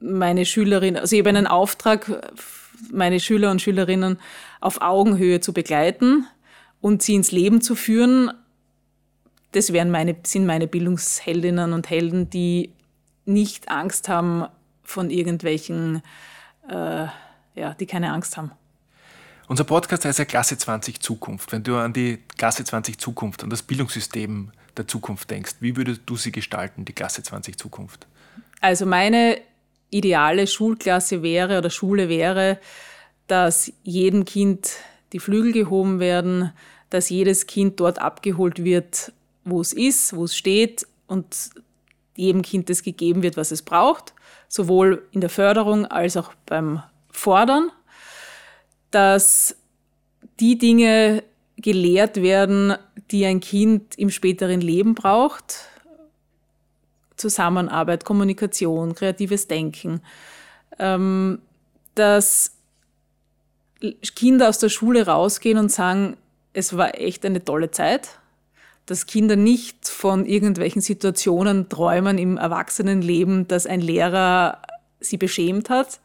[0.00, 2.32] meine Schülerinnen, also ich habe einen Auftrag,
[2.90, 4.18] meine Schüler und Schülerinnen
[4.60, 6.26] auf Augenhöhe zu begleiten
[6.80, 8.30] und sie ins Leben zu führen,
[9.52, 12.70] das wären meine, sind meine Bildungsheldinnen und Helden, die
[13.32, 14.46] nicht Angst haben
[14.82, 16.02] von irgendwelchen,
[16.68, 17.06] äh,
[17.54, 18.52] ja, die keine Angst haben.
[19.48, 21.50] Unser Podcast heißt ja Klasse 20 Zukunft.
[21.52, 26.02] Wenn du an die Klasse 20 Zukunft, an das Bildungssystem der Zukunft denkst, wie würdest
[26.06, 28.06] du sie gestalten, die Klasse 20 Zukunft?
[28.60, 29.40] Also meine
[29.90, 32.60] ideale Schulklasse wäre oder Schule wäre,
[33.26, 34.70] dass jedem Kind
[35.12, 36.52] die Flügel gehoben werden,
[36.88, 39.12] dass jedes Kind dort abgeholt wird,
[39.44, 41.50] wo es ist, wo es steht und
[42.20, 44.14] jedem Kind das gegeben wird, was es braucht,
[44.48, 47.70] sowohl in der Förderung als auch beim Fordern,
[48.90, 49.56] dass
[50.38, 51.22] die Dinge
[51.56, 52.74] gelehrt werden,
[53.10, 55.66] die ein Kind im späteren Leben braucht.
[57.16, 60.00] Zusammenarbeit, Kommunikation, kreatives Denken.
[60.78, 61.42] Ähm,
[61.94, 62.56] dass
[64.14, 66.16] Kinder aus der Schule rausgehen und sagen,
[66.52, 68.19] es war echt eine tolle Zeit.
[68.86, 74.62] Dass Kinder nicht von irgendwelchen Situationen träumen im Erwachsenenleben, dass ein Lehrer
[75.00, 76.00] sie beschämt hat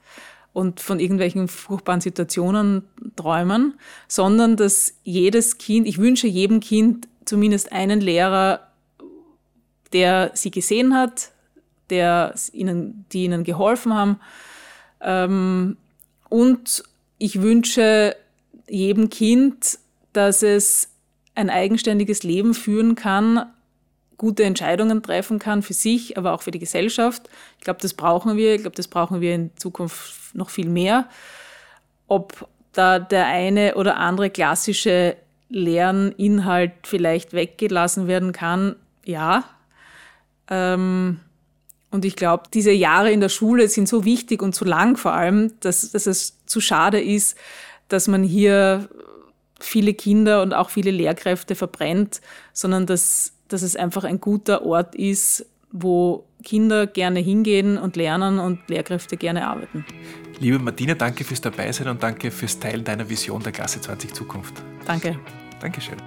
[0.53, 2.84] und von irgendwelchen furchtbaren Situationen
[3.15, 3.73] träumen,
[4.07, 8.67] sondern dass jedes Kind, ich wünsche jedem Kind zumindest einen Lehrer,
[9.91, 11.32] der sie gesehen hat,
[11.89, 14.19] der ihnen, die ihnen geholfen haben.
[15.01, 15.78] Ähm,
[16.30, 16.84] und
[17.17, 18.15] ich wünsche
[18.69, 19.80] jedem Kind,
[20.13, 20.89] dass es
[21.36, 23.45] ein eigenständiges Leben führen kann,
[24.17, 27.29] gute Entscheidungen treffen kann für sich, aber auch für die Gesellschaft.
[27.57, 28.55] Ich glaube, das brauchen wir.
[28.55, 31.09] Ich glaube, das brauchen wir in Zukunft noch viel mehr.
[32.07, 35.17] Ob da der eine oder andere klassische
[35.49, 39.43] Lerninhalt vielleicht weggelassen werden kann, ja.
[40.49, 41.19] Ähm,
[41.91, 45.13] und ich glaube, diese Jahre in der Schule sind so wichtig und so lang vor
[45.13, 47.38] allem, dass, dass es zu schade ist,
[47.88, 48.89] dass man hier
[49.59, 52.21] viele Kinder und auch viele Lehrkräfte verbrennt,
[52.53, 58.39] sondern dass, dass es einfach ein guter Ort ist, wo Kinder gerne hingehen und lernen
[58.39, 59.85] und Lehrkräfte gerne arbeiten.
[60.39, 64.53] Liebe Martina, danke fürs Dabeisein und danke fürs Teilen deiner Vision der Klasse 20 Zukunft.
[64.85, 65.17] Danke.
[65.59, 65.97] Dankeschön.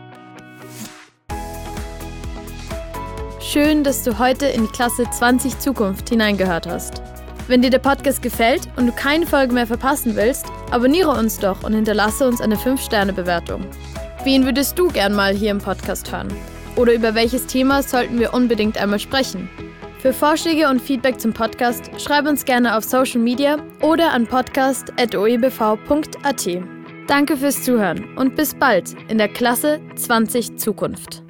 [3.40, 7.03] Schön, dass du heute in die Klasse 20 Zukunft hineingehört hast.
[7.49, 11.62] Wenn dir der Podcast gefällt und du keine Folge mehr verpassen willst, abonniere uns doch
[11.62, 13.64] und hinterlasse uns eine 5-Sterne-Bewertung.
[14.22, 16.28] Wen würdest du gern mal hier im Podcast hören?
[16.76, 19.49] Oder über welches Thema sollten wir unbedingt einmal sprechen?
[19.99, 26.49] Für Vorschläge und Feedback zum Podcast schreib uns gerne auf Social Media oder an podcast.oebv.at.
[27.07, 31.22] Danke fürs Zuhören und bis bald in der Klasse 20 Zukunft.